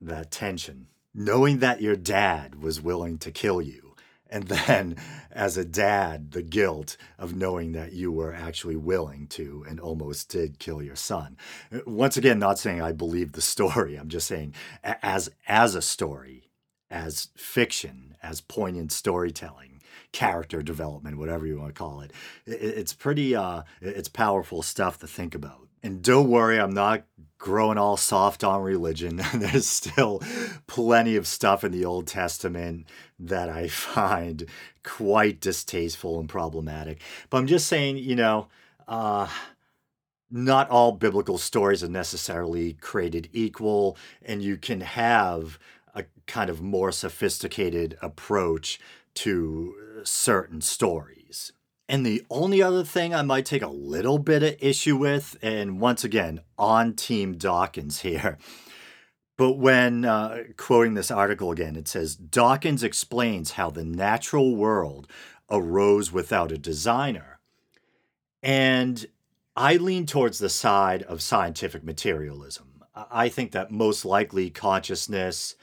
that 0.00 0.30
tension. 0.30 0.88
Knowing 1.14 1.58
that 1.58 1.80
your 1.80 1.96
dad 1.96 2.62
was 2.62 2.80
willing 2.80 3.18
to 3.18 3.32
kill 3.32 3.60
you, 3.60 3.94
and 4.28 4.44
then 4.44 4.96
as 5.32 5.56
a 5.56 5.64
dad, 5.64 6.32
the 6.32 6.42
guilt 6.42 6.96
of 7.18 7.34
knowing 7.34 7.72
that 7.72 7.92
you 7.92 8.12
were 8.12 8.32
actually 8.32 8.76
willing 8.76 9.26
to 9.28 9.64
and 9.68 9.80
almost 9.80 10.28
did 10.28 10.58
kill 10.58 10.82
your 10.82 10.96
son. 10.96 11.36
Once 11.86 12.16
again, 12.16 12.38
not 12.38 12.58
saying 12.58 12.80
I 12.80 12.92
believe 12.92 13.32
the 13.32 13.40
story. 13.54 13.96
I'm 13.96 14.08
just 14.08 14.26
saying 14.26 14.54
as 14.84 15.30
as 15.48 15.74
a 15.74 15.82
story, 15.82 16.49
as 16.90 17.28
fiction, 17.36 18.16
as 18.22 18.40
poignant 18.40 18.92
storytelling, 18.92 19.80
character 20.12 20.62
development, 20.62 21.18
whatever 21.18 21.46
you 21.46 21.58
want 21.58 21.74
to 21.74 21.78
call 21.78 22.00
it. 22.00 22.12
It's 22.46 22.92
pretty, 22.92 23.34
uh, 23.34 23.62
it's 23.80 24.08
powerful 24.08 24.62
stuff 24.62 24.98
to 24.98 25.06
think 25.06 25.34
about. 25.34 25.68
And 25.82 26.02
don't 26.02 26.28
worry, 26.28 26.60
I'm 26.60 26.74
not 26.74 27.04
growing 27.38 27.78
all 27.78 27.96
soft 27.96 28.44
on 28.44 28.62
religion. 28.62 29.22
There's 29.34 29.66
still 29.66 30.22
plenty 30.66 31.16
of 31.16 31.26
stuff 31.26 31.64
in 31.64 31.72
the 31.72 31.84
Old 31.84 32.06
Testament 32.06 32.86
that 33.18 33.48
I 33.48 33.68
find 33.68 34.46
quite 34.82 35.40
distasteful 35.40 36.20
and 36.20 36.28
problematic. 36.28 37.00
But 37.30 37.38
I'm 37.38 37.46
just 37.46 37.66
saying, 37.66 37.96
you 37.98 38.16
know, 38.16 38.48
uh, 38.86 39.28
not 40.30 40.68
all 40.70 40.92
biblical 40.92 41.38
stories 41.38 41.82
are 41.82 41.88
necessarily 41.88 42.74
created 42.74 43.28
equal, 43.32 43.96
and 44.22 44.42
you 44.42 44.56
can 44.56 44.80
have 44.80 45.58
a 45.94 46.04
kind 46.26 46.50
of 46.50 46.62
more 46.62 46.92
sophisticated 46.92 47.96
approach 48.00 48.80
to 49.14 49.74
certain 50.04 50.60
stories. 50.60 51.52
And 51.88 52.06
the 52.06 52.24
only 52.30 52.62
other 52.62 52.84
thing 52.84 53.12
I 53.14 53.22
might 53.22 53.44
take 53.44 53.62
a 53.62 53.68
little 53.68 54.18
bit 54.18 54.44
of 54.44 54.56
issue 54.60 54.96
with, 54.96 55.36
and 55.42 55.80
once 55.80 56.04
again, 56.04 56.40
on 56.56 56.94
Team 56.94 57.36
Dawkins 57.36 58.00
here, 58.00 58.38
but 59.36 59.54
when 59.54 60.04
uh, 60.04 60.44
quoting 60.56 60.94
this 60.94 61.10
article 61.10 61.50
again, 61.50 61.74
it 61.74 61.88
says 61.88 62.14
Dawkins 62.14 62.84
explains 62.84 63.52
how 63.52 63.70
the 63.70 63.84
natural 63.84 64.54
world 64.54 65.08
arose 65.50 66.12
without 66.12 66.52
a 66.52 66.58
designer. 66.58 67.40
And 68.42 69.04
I 69.56 69.76
lean 69.76 70.06
towards 70.06 70.38
the 70.38 70.48
side 70.48 71.02
of 71.02 71.20
scientific 71.20 71.82
materialism. 71.82 72.69
I 72.94 73.28
think 73.28 73.52
that 73.52 73.70
most 73.70 74.04
likely 74.04 74.50
consciousness 74.50 75.56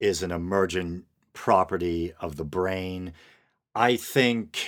is 0.00 0.22
an 0.22 0.30
emergent 0.30 1.04
property 1.32 2.12
of 2.20 2.36
the 2.36 2.44
brain. 2.44 3.12
I 3.74 3.96
think 3.96 4.66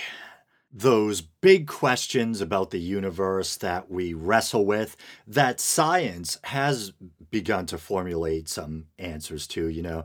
those 0.71 1.21
big 1.21 1.67
questions 1.67 2.41
about 2.41 2.71
the 2.71 2.79
universe 2.79 3.55
that 3.57 3.89
we 3.89 4.13
wrestle 4.13 4.65
with, 4.65 4.97
that 5.25 5.59
science 5.59 6.37
has 6.43 6.91
begun 7.31 7.65
to 7.67 7.77
formulate 7.77 8.49
some 8.49 8.87
answers 8.99 9.47
to. 9.47 9.67
You 9.67 9.83
know, 9.83 10.03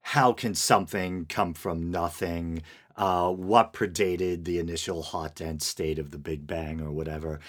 how 0.00 0.32
can 0.32 0.54
something 0.54 1.26
come 1.26 1.52
from 1.52 1.90
nothing? 1.90 2.62
Uh, 2.96 3.30
what 3.30 3.74
predated 3.74 4.44
the 4.44 4.58
initial 4.58 5.02
hot, 5.02 5.34
dense 5.34 5.66
state 5.66 5.98
of 5.98 6.12
the 6.12 6.18
Big 6.18 6.46
Bang 6.46 6.80
or 6.80 6.90
whatever? 6.90 7.40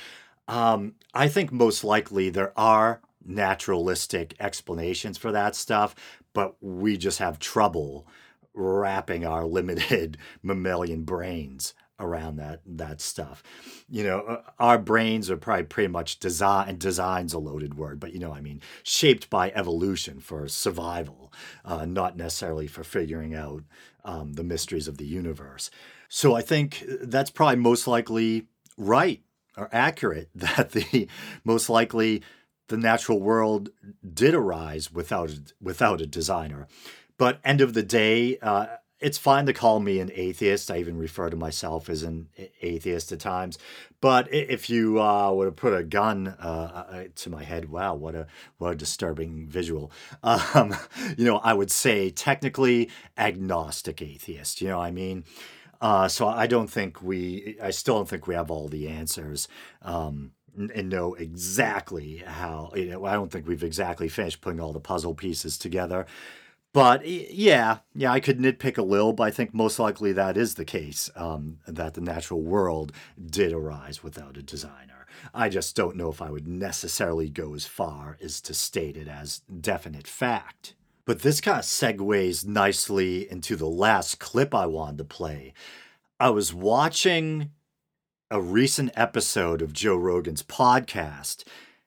Um, 0.49 0.95
I 1.13 1.29
think 1.29 1.51
most 1.51 1.83
likely 1.83 2.29
there 2.29 2.51
are 2.59 3.01
naturalistic 3.27 4.35
explanations 4.39 5.17
for 5.17 5.31
that 5.31 5.55
stuff, 5.55 5.95
but 6.33 6.55
we 6.61 6.97
just 6.97 7.19
have 7.19 7.39
trouble 7.39 8.07
wrapping 8.53 9.25
our 9.25 9.45
limited 9.45 10.17
mammalian 10.41 11.03
brains 11.03 11.73
around 11.99 12.37
that 12.37 12.61
that 12.65 13.01
stuff. 13.01 13.43
You 13.89 14.03
know, 14.03 14.19
uh, 14.19 14.41
our 14.59 14.77
brains 14.77 15.29
are 15.29 15.37
probably 15.37 15.65
pretty 15.65 15.87
much 15.87 16.19
design 16.19 16.69
and 16.69 16.79
design's 16.79 17.33
a 17.33 17.39
loaded 17.39 17.73
word, 17.75 17.99
but 17.99 18.13
you 18.13 18.19
know, 18.19 18.33
I 18.33 18.41
mean, 18.41 18.61
shaped 18.83 19.29
by 19.29 19.51
evolution 19.51 20.19
for 20.19 20.47
survival, 20.47 21.33
uh, 21.65 21.85
not 21.85 22.17
necessarily 22.17 22.67
for 22.67 22.83
figuring 22.83 23.33
out 23.33 23.63
um, 24.05 24.33
the 24.33 24.43
mysteries 24.43 24.87
of 24.87 24.97
the 24.97 25.05
universe. 25.05 25.69
So 26.09 26.35
I 26.35 26.41
think 26.41 26.83
that's 27.01 27.31
probably 27.31 27.57
most 27.57 27.87
likely 27.87 28.47
right 28.77 29.21
or 29.57 29.69
accurate 29.71 30.29
that 30.35 30.71
the 30.71 31.07
most 31.43 31.69
likely 31.69 32.21
the 32.67 32.77
natural 32.77 33.19
world 33.19 33.69
did 34.13 34.33
arise 34.33 34.91
without 34.91 35.31
without 35.61 36.01
a 36.01 36.07
designer. 36.07 36.67
But 37.17 37.39
end 37.43 37.61
of 37.61 37.73
the 37.73 37.83
day, 37.83 38.37
uh, 38.39 38.67
it's 38.99 39.17
fine 39.17 39.45
to 39.45 39.53
call 39.53 39.79
me 39.79 39.99
an 39.99 40.11
atheist. 40.13 40.71
I 40.71 40.77
even 40.77 40.97
refer 40.97 41.29
to 41.29 41.35
myself 41.37 41.89
as 41.89 42.03
an 42.03 42.29
atheist 42.61 43.11
at 43.11 43.19
times. 43.19 43.57
But 44.01 44.31
if 44.33 44.69
you 44.69 44.99
uh, 44.99 45.43
to 45.43 45.51
put 45.51 45.73
a 45.73 45.83
gun 45.83 46.27
uh, 46.27 46.85
uh, 46.89 47.03
to 47.15 47.29
my 47.29 47.43
head, 47.43 47.69
wow, 47.69 47.93
what 47.95 48.15
a 48.15 48.27
what 48.57 48.73
a 48.73 48.75
disturbing 48.75 49.47
visual. 49.47 49.91
Um, 50.23 50.75
you 51.17 51.25
know, 51.25 51.37
I 51.37 51.53
would 51.53 51.71
say 51.71 52.09
technically 52.09 52.89
agnostic 53.17 54.01
atheist. 54.01 54.61
You 54.61 54.69
know, 54.69 54.79
what 54.79 54.85
I 54.85 54.91
mean. 54.91 55.23
Uh, 55.79 56.07
so 56.07 56.27
I 56.27 56.47
don't 56.47 56.69
think 56.69 57.03
we, 57.03 57.55
I 57.61 57.69
still 57.69 57.97
don't 57.97 58.09
think 58.09 58.25
we 58.25 58.33
have 58.33 58.49
all 58.49 58.67
the 58.67 58.87
answers. 58.87 59.47
Um, 59.83 60.31
and 60.57 60.89
know 60.89 61.13
exactly 61.13 62.23
how 62.25 62.71
you 62.75 62.85
know, 62.85 63.05
I 63.05 63.13
don't 63.13 63.31
think 63.31 63.47
we've 63.47 63.63
exactly 63.63 64.09
finished 64.09 64.41
putting 64.41 64.59
all 64.59 64.73
the 64.73 64.79
puzzle 64.79 65.13
pieces 65.13 65.57
together. 65.57 66.05
But 66.73 67.07
yeah, 67.07 67.79
yeah, 67.95 68.11
I 68.11 68.19
could 68.19 68.39
nitpick 68.39 68.77
a 68.77 68.83
little, 68.83 69.13
but 69.13 69.23
I 69.23 69.31
think 69.31 69.53
most 69.53 69.79
likely 69.79 70.11
that 70.13 70.37
is 70.37 70.55
the 70.55 70.65
case 70.65 71.09
um, 71.15 71.59
that 71.67 71.93
the 71.93 72.01
natural 72.01 72.41
world 72.41 72.91
did 73.25 73.51
arise 73.51 74.03
without 74.03 74.37
a 74.37 74.43
designer. 74.43 75.07
I 75.33 75.49
just 75.49 75.75
don't 75.75 75.95
know 75.95 76.09
if 76.09 76.21
I 76.21 76.29
would 76.29 76.47
necessarily 76.47 77.29
go 77.29 77.55
as 77.55 77.65
far 77.65 78.17
as 78.21 78.41
to 78.41 78.53
state 78.53 78.97
it 78.97 79.07
as 79.07 79.39
definite 79.39 80.07
fact. 80.07 80.75
But 81.05 81.21
this 81.21 81.41
kind 81.41 81.59
of 81.59 81.65
segues 81.65 82.45
nicely 82.45 83.31
into 83.31 83.55
the 83.55 83.69
last 83.69 84.19
clip 84.19 84.53
I 84.53 84.65
wanted 84.65 84.97
to 84.99 85.05
play. 85.05 85.53
I 86.19 86.29
was 86.31 86.53
watching 86.53 87.51
a 88.29 88.41
recent 88.41 88.91
episode 88.95 89.61
of 89.61 89.73
Joe 89.73 89.95
Rogan's 89.95 90.43
podcast, 90.43 91.43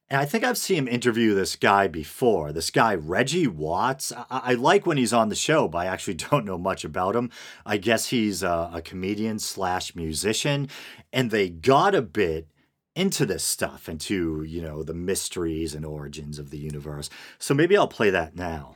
and 0.08 0.20
I 0.20 0.24
think 0.24 0.42
I've 0.42 0.58
seen 0.58 0.78
him 0.78 0.88
interview 0.88 1.34
this 1.34 1.54
guy 1.54 1.86
before. 1.86 2.52
This 2.52 2.70
guy, 2.70 2.94
Reggie 2.96 3.46
Watts. 3.46 4.12
I, 4.12 4.24
I 4.30 4.54
like 4.54 4.84
when 4.84 4.96
he's 4.96 5.12
on 5.12 5.28
the 5.28 5.36
show, 5.36 5.68
but 5.68 5.78
I 5.78 5.86
actually 5.86 6.14
don't 6.30 6.44
know 6.44 6.58
much 6.58 6.84
about 6.84 7.14
him. 7.14 7.30
I 7.64 7.76
guess 7.76 8.08
he's 8.08 8.42
a, 8.42 8.70
a 8.74 8.82
comedian 8.82 9.38
slash 9.38 9.94
musician. 9.94 10.68
And 11.12 11.30
they 11.30 11.48
got 11.48 11.94
a 11.94 12.02
bit 12.02 12.48
into 12.96 13.24
this 13.24 13.44
stuff, 13.44 13.88
into, 13.88 14.42
you 14.42 14.60
know, 14.60 14.82
the 14.82 14.94
mysteries 14.94 15.76
and 15.76 15.86
origins 15.86 16.40
of 16.40 16.50
the 16.50 16.58
universe. 16.58 17.08
So 17.38 17.54
maybe 17.54 17.76
I'll 17.76 17.86
play 17.86 18.10
that 18.10 18.34
now. 18.34 18.74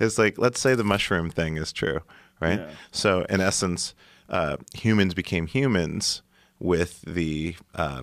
It's 0.00 0.18
like, 0.18 0.36
let's 0.36 0.58
say 0.58 0.74
the 0.74 0.82
mushroom 0.82 1.30
thing 1.30 1.58
is 1.58 1.70
true, 1.70 2.00
right? 2.40 2.58
Yeah. 2.58 2.70
So, 2.90 3.26
in 3.28 3.40
essence, 3.40 3.94
uh, 4.28 4.56
humans 4.72 5.12
became 5.14 5.46
humans 5.46 6.22
with 6.64 7.02
the 7.02 7.54
uh, 7.74 8.02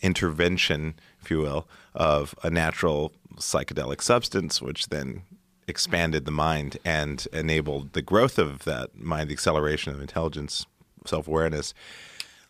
intervention 0.00 0.94
if 1.22 1.30
you 1.30 1.40
will, 1.40 1.68
of 1.94 2.34
a 2.42 2.50
natural 2.50 3.12
psychedelic 3.36 4.00
substance, 4.00 4.62
which 4.62 4.88
then 4.88 5.22
expanded 5.66 6.24
the 6.24 6.30
mind 6.30 6.78
and 6.84 7.26
enabled 7.32 7.92
the 7.92 8.00
growth 8.00 8.38
of 8.38 8.64
that 8.64 8.96
mind, 8.96 9.28
the 9.28 9.34
acceleration 9.34 9.94
of 9.94 10.00
intelligence, 10.00 10.66
self 11.04 11.28
awareness, 11.28 11.74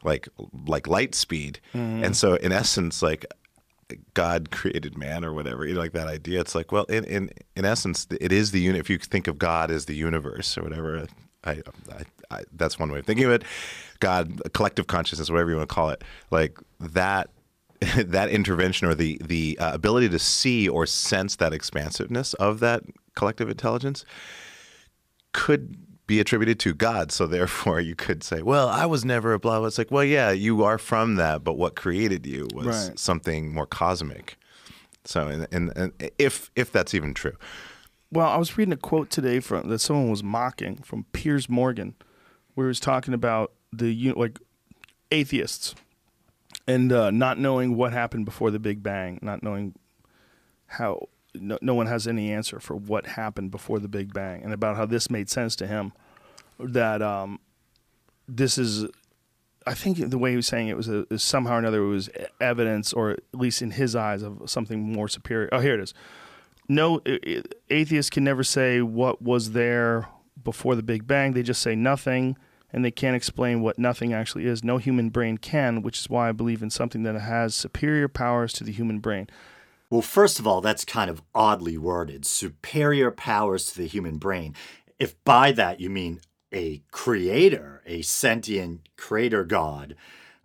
like 0.04 0.28
like 0.66 0.86
light 0.86 1.14
speed. 1.14 1.60
Mm-hmm. 1.74 2.04
And 2.04 2.16
so, 2.16 2.34
in 2.34 2.52
essence, 2.52 3.02
like 3.02 3.26
God 4.14 4.50
created 4.50 4.96
man 4.96 5.24
or 5.24 5.32
whatever, 5.32 5.66
you 5.66 5.74
know, 5.74 5.80
like 5.80 5.92
that 5.92 6.06
idea. 6.06 6.40
It's 6.40 6.54
like, 6.54 6.70
well, 6.70 6.84
in 6.84 7.04
in 7.04 7.30
in 7.56 7.64
essence, 7.64 8.06
it 8.20 8.32
is 8.32 8.52
the 8.52 8.60
unit. 8.60 8.80
If 8.80 8.90
you 8.90 8.98
think 8.98 9.26
of 9.26 9.38
God 9.38 9.70
as 9.70 9.86
the 9.86 9.96
universe 9.96 10.56
or 10.56 10.62
whatever, 10.62 11.06
I, 11.42 11.62
I, 11.90 12.02
I, 12.30 12.42
that's 12.52 12.78
one 12.78 12.92
way 12.92 12.98
of 12.98 13.06
thinking 13.06 13.26
of 13.26 13.32
it. 13.32 13.44
God, 14.00 14.40
collective 14.52 14.86
consciousness, 14.86 15.30
whatever 15.30 15.50
you 15.50 15.56
want 15.56 15.68
to 15.68 15.74
call 15.74 15.90
it, 15.90 16.04
like 16.30 16.58
that 16.80 17.30
that 17.96 18.28
intervention 18.30 18.88
or 18.88 18.94
the 18.94 19.20
the 19.24 19.58
uh, 19.58 19.72
ability 19.74 20.08
to 20.08 20.18
see 20.18 20.68
or 20.68 20.86
sense 20.86 21.36
that 21.36 21.52
expansiveness 21.52 22.34
of 22.34 22.60
that 22.60 22.82
collective 23.14 23.48
intelligence 23.48 24.04
could 25.32 25.76
be 26.06 26.18
attributed 26.18 26.58
to 26.58 26.74
God. 26.74 27.12
So 27.12 27.26
therefore, 27.26 27.80
you 27.80 27.94
could 27.94 28.24
say, 28.24 28.42
"Well, 28.42 28.68
I 28.68 28.86
was 28.86 29.04
never 29.04 29.32
a 29.32 29.38
blah." 29.38 29.64
It's 29.64 29.78
like, 29.78 29.90
well, 29.90 30.04
yeah, 30.04 30.30
you 30.30 30.64
are 30.64 30.78
from 30.78 31.16
that, 31.16 31.44
but 31.44 31.54
what 31.54 31.76
created 31.76 32.26
you 32.26 32.48
was 32.52 32.88
right. 32.88 32.98
something 32.98 33.52
more 33.52 33.66
cosmic. 33.66 34.36
So, 35.04 35.28
and, 35.28 35.46
and, 35.52 35.72
and 35.76 36.10
if 36.18 36.50
if 36.56 36.72
that's 36.72 36.94
even 36.94 37.14
true. 37.14 37.36
Well, 38.10 38.28
I 38.28 38.38
was 38.38 38.56
reading 38.56 38.72
a 38.72 38.78
quote 38.78 39.10
today 39.10 39.38
from 39.38 39.68
that 39.68 39.80
someone 39.80 40.10
was 40.10 40.24
mocking 40.24 40.76
from 40.76 41.04
Piers 41.12 41.48
Morgan, 41.48 41.94
he 42.64 42.68
was 42.68 42.80
talking 42.80 43.14
about 43.14 43.52
the 43.72 44.12
like 44.12 44.38
atheists 45.10 45.74
and 46.66 46.92
uh, 46.92 47.10
not 47.10 47.38
knowing 47.38 47.76
what 47.76 47.92
happened 47.92 48.24
before 48.24 48.50
the 48.50 48.58
Big 48.58 48.82
Bang, 48.82 49.18
not 49.22 49.42
knowing 49.42 49.74
how 50.66 51.08
no, 51.34 51.58
no, 51.62 51.74
one 51.74 51.86
has 51.86 52.06
any 52.06 52.32
answer 52.32 52.60
for 52.60 52.74
what 52.76 53.06
happened 53.06 53.50
before 53.50 53.78
the 53.78 53.88
Big 53.88 54.12
Bang, 54.12 54.42
and 54.42 54.52
about 54.52 54.76
how 54.76 54.86
this 54.86 55.10
made 55.10 55.30
sense 55.30 55.56
to 55.56 55.66
him. 55.66 55.92
That 56.58 57.02
um, 57.02 57.38
this 58.26 58.58
is, 58.58 58.86
I 59.66 59.74
think 59.74 60.10
the 60.10 60.18
way 60.18 60.30
he 60.30 60.36
was 60.36 60.46
saying 60.46 60.68
it 60.68 60.76
was 60.76 60.88
a, 60.88 61.06
somehow 61.18 61.54
or 61.54 61.58
another 61.58 61.82
it 61.82 61.88
was 61.88 62.10
evidence, 62.40 62.92
or 62.92 63.10
at 63.10 63.20
least 63.32 63.62
in 63.62 63.72
his 63.72 63.94
eyes, 63.94 64.22
of 64.22 64.42
something 64.46 64.92
more 64.92 65.08
superior. 65.08 65.48
Oh, 65.52 65.60
here 65.60 65.74
it 65.74 65.80
is. 65.80 65.94
No, 66.68 67.00
atheists 67.70 68.10
can 68.10 68.24
never 68.24 68.44
say 68.44 68.82
what 68.82 69.22
was 69.22 69.52
there 69.52 70.08
before 70.42 70.74
the 70.74 70.82
Big 70.82 71.06
Bang. 71.06 71.32
They 71.32 71.42
just 71.42 71.62
say 71.62 71.74
nothing 71.74 72.36
and 72.72 72.84
they 72.84 72.90
can't 72.90 73.16
explain 73.16 73.60
what 73.60 73.78
nothing 73.78 74.12
actually 74.12 74.46
is. 74.46 74.62
No 74.62 74.78
human 74.78 75.08
brain 75.08 75.38
can, 75.38 75.82
which 75.82 75.98
is 75.98 76.10
why 76.10 76.28
I 76.28 76.32
believe 76.32 76.62
in 76.62 76.70
something 76.70 77.02
that 77.04 77.14
has 77.14 77.54
superior 77.54 78.08
powers 78.08 78.52
to 78.54 78.64
the 78.64 78.72
human 78.72 78.98
brain. 78.98 79.28
Well, 79.90 80.02
first 80.02 80.38
of 80.38 80.46
all, 80.46 80.60
that's 80.60 80.84
kind 80.84 81.08
of 81.08 81.22
oddly 81.34 81.78
worded 81.78 82.26
superior 82.26 83.10
powers 83.10 83.72
to 83.72 83.78
the 83.78 83.86
human 83.86 84.18
brain. 84.18 84.54
If 84.98 85.22
by 85.24 85.52
that 85.52 85.80
you 85.80 85.88
mean 85.88 86.20
a 86.52 86.82
creator, 86.90 87.82
a 87.86 88.02
sentient 88.02 88.88
creator 88.96 89.44
god, 89.44 89.94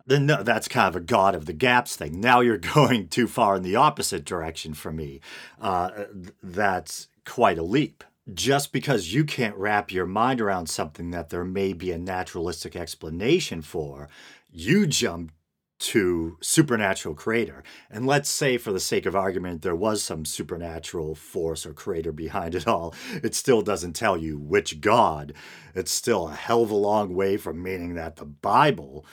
then 0.06 0.26
no, 0.26 0.44
that's 0.44 0.68
kind 0.68 0.88
of 0.88 0.96
a 0.96 1.06
god 1.06 1.36
of 1.36 1.46
the 1.46 1.54
gaps 1.54 1.96
thing. 1.96 2.22
Now 2.22 2.40
you're 2.40 2.58
going 2.76 3.10
too 3.10 3.28
far 3.28 3.56
in 3.56 3.64
the 3.64 3.76
opposite 3.76 4.24
direction 4.24 4.74
for 4.74 4.92
me. 4.94 5.20
Uh, 5.60 6.06
that's 6.42 7.10
quite 7.26 7.58
a 7.58 7.64
leap 7.64 8.04
just 8.32 8.72
because 8.72 9.14
you 9.14 9.26
can't 9.26 9.56
wrap 9.56 9.92
your 9.92 10.06
mind 10.06 10.40
around 10.40 10.68
something 10.68 11.12
that 11.12 11.30
there 11.30 11.44
may 11.44 11.74
be 11.74 11.92
a 11.92 11.98
naturalistic 11.98 12.76
explanation 12.76 13.62
for, 13.62 14.08
you 14.52 14.88
jump 14.88 15.32
to 15.80 16.38
supernatural 16.40 17.14
creator. 17.14 17.62
And 17.92 18.08
let's 18.08 18.30
say, 18.30 18.58
for 18.58 18.72
the 18.72 18.80
sake 18.80 19.06
of 19.06 19.18
argument, 19.18 19.64
there 19.64 19.76
was 19.76 20.02
some 20.02 20.24
supernatural 20.24 21.14
force 21.14 21.66
or 21.66 21.74
creator 21.74 22.14
behind 22.14 22.56
it 22.56 22.68
all. 22.68 22.96
It 23.22 23.36
still 23.36 23.62
doesn't 23.62 23.94
tell 23.94 24.16
you 24.16 24.38
which 24.38 24.80
God. 24.80 25.34
It's 25.76 25.92
still 25.92 26.30
a 26.30 26.36
hell 26.36 26.64
of 26.64 26.72
a 26.72 26.76
long 26.76 27.14
way 27.14 27.36
from 27.36 27.62
meaning 27.62 27.96
that 27.96 28.16
the 28.16 28.26
Bible 28.26 29.06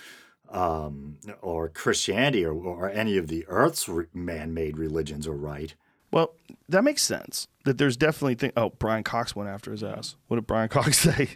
um, 0.49 1.17
or 1.43 1.69
Christianity 1.69 2.45
or, 2.45 2.53
or 2.53 2.89
any 2.89 3.17
of 3.17 3.27
the 3.27 3.45
Earth's 3.49 3.89
man 4.13 4.55
made 4.55 4.79
religions 4.79 5.27
are 5.27 5.37
right. 5.37 5.75
Well, 6.11 6.35
that 6.69 6.83
makes 6.85 7.03
sense. 7.03 7.47
That 7.65 7.79
there's 7.79 7.97
definitely 7.97 8.35
thing. 8.37 8.53
Oh, 8.57 8.71
Brian 8.71 9.05
Cox 9.05 9.37
went 9.37 9.49
after 9.49 9.71
his 9.71 9.83
ass. 9.83 10.17
What 10.29 10.37
did 10.37 10.47
Brian 10.47 10.69
Cox 10.71 10.99
say? 10.99 11.31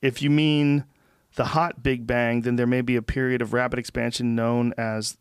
if 0.00 0.22
you 0.22 0.30
mean 0.30 0.84
the 1.34 1.46
hot 1.46 1.82
Big 1.82 2.06
Bang, 2.06 2.42
then 2.42 2.56
there 2.56 2.66
may 2.66 2.80
be 2.80 2.96
a 2.96 3.02
period 3.02 3.42
of 3.42 3.52
rapid 3.52 3.78
expansion 3.78 4.34
known 4.34 4.72
as 4.76 5.16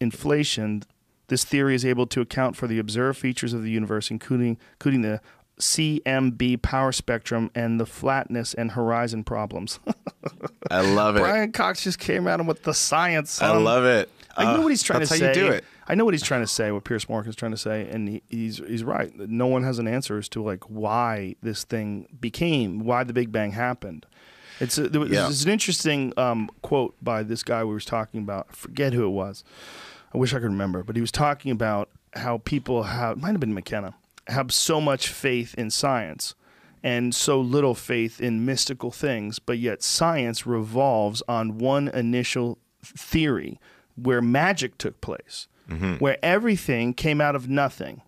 inflation. 0.00 0.82
This 1.28 1.44
theory 1.44 1.74
is 1.74 1.84
able 1.84 2.06
to 2.08 2.20
account 2.20 2.56
for 2.56 2.66
the 2.66 2.78
observed 2.78 3.18
features 3.18 3.52
of 3.52 3.62
the 3.62 3.70
universe, 3.70 4.10
including 4.10 4.58
including 4.74 5.02
the 5.02 5.20
CMB 5.58 6.62
power 6.62 6.90
spectrum 6.90 7.50
and 7.54 7.78
the 7.78 7.86
flatness 7.86 8.54
and 8.54 8.72
horizon 8.72 9.24
problems. 9.24 9.78
I 10.70 10.80
love 10.80 11.16
it. 11.16 11.20
Brian 11.20 11.52
Cox 11.52 11.84
just 11.84 11.98
came 11.98 12.26
at 12.26 12.40
him 12.40 12.46
with 12.46 12.62
the 12.62 12.74
science. 12.74 13.40
I 13.42 13.56
love 13.56 13.84
it. 13.84 14.10
I 14.40 14.52
know 14.52 14.60
uh, 14.60 14.62
what 14.62 14.70
he's 14.70 14.82
trying 14.82 15.00
to 15.00 15.06
say. 15.06 15.18
That's 15.18 15.36
how 15.36 15.42
you 15.42 15.48
do 15.48 15.54
it. 15.54 15.64
I 15.86 15.94
know 15.94 16.04
what 16.04 16.14
he's 16.14 16.22
trying 16.22 16.42
to 16.42 16.46
say, 16.46 16.70
what 16.70 16.84
Piers 16.84 17.08
Morgan 17.08 17.30
is 17.30 17.36
trying 17.36 17.50
to 17.50 17.58
say, 17.58 17.88
and 17.90 18.08
he, 18.08 18.22
he's 18.28 18.58
he's 18.58 18.84
right. 18.84 19.12
No 19.16 19.46
one 19.46 19.64
has 19.64 19.78
an 19.78 19.88
answer 19.88 20.18
as 20.18 20.28
to 20.30 20.42
like 20.42 20.64
why 20.64 21.36
this 21.42 21.64
thing 21.64 22.06
became, 22.20 22.84
why 22.84 23.04
the 23.04 23.12
Big 23.12 23.32
Bang 23.32 23.52
happened. 23.52 24.06
It's 24.60 24.76
a, 24.76 24.88
there 24.88 25.00
was, 25.00 25.10
yeah. 25.10 25.28
an 25.28 25.52
interesting 25.52 26.12
um, 26.16 26.50
quote 26.62 26.94
by 27.02 27.22
this 27.22 27.42
guy 27.42 27.64
we 27.64 27.72
was 27.72 27.86
talking 27.86 28.20
about. 28.20 28.48
I 28.50 28.54
forget 28.54 28.92
who 28.92 29.06
it 29.06 29.10
was. 29.10 29.42
I 30.14 30.18
wish 30.18 30.34
I 30.34 30.38
could 30.38 30.44
remember, 30.44 30.82
but 30.82 30.96
he 30.96 31.00
was 31.00 31.12
talking 31.12 31.50
about 31.50 31.88
how 32.14 32.38
people 32.38 32.84
have 32.84 33.18
might 33.18 33.30
have 33.32 33.40
been 33.40 33.54
McKenna 33.54 33.94
have 34.26 34.52
so 34.52 34.80
much 34.80 35.08
faith 35.08 35.54
in 35.56 35.70
science, 35.70 36.34
and 36.82 37.14
so 37.14 37.40
little 37.40 37.74
faith 37.74 38.20
in 38.20 38.44
mystical 38.44 38.90
things, 38.90 39.38
but 39.38 39.58
yet 39.58 39.82
science 39.82 40.46
revolves 40.46 41.22
on 41.28 41.58
one 41.58 41.88
initial 41.88 42.58
theory 42.82 43.58
where 44.02 44.22
magic 44.22 44.78
took 44.78 45.00
place, 45.00 45.48
mm-hmm. 45.68 45.94
where 45.94 46.18
everything 46.22 46.94
came 46.94 47.20
out 47.20 47.34
of 47.34 47.48
nothing 47.48 48.02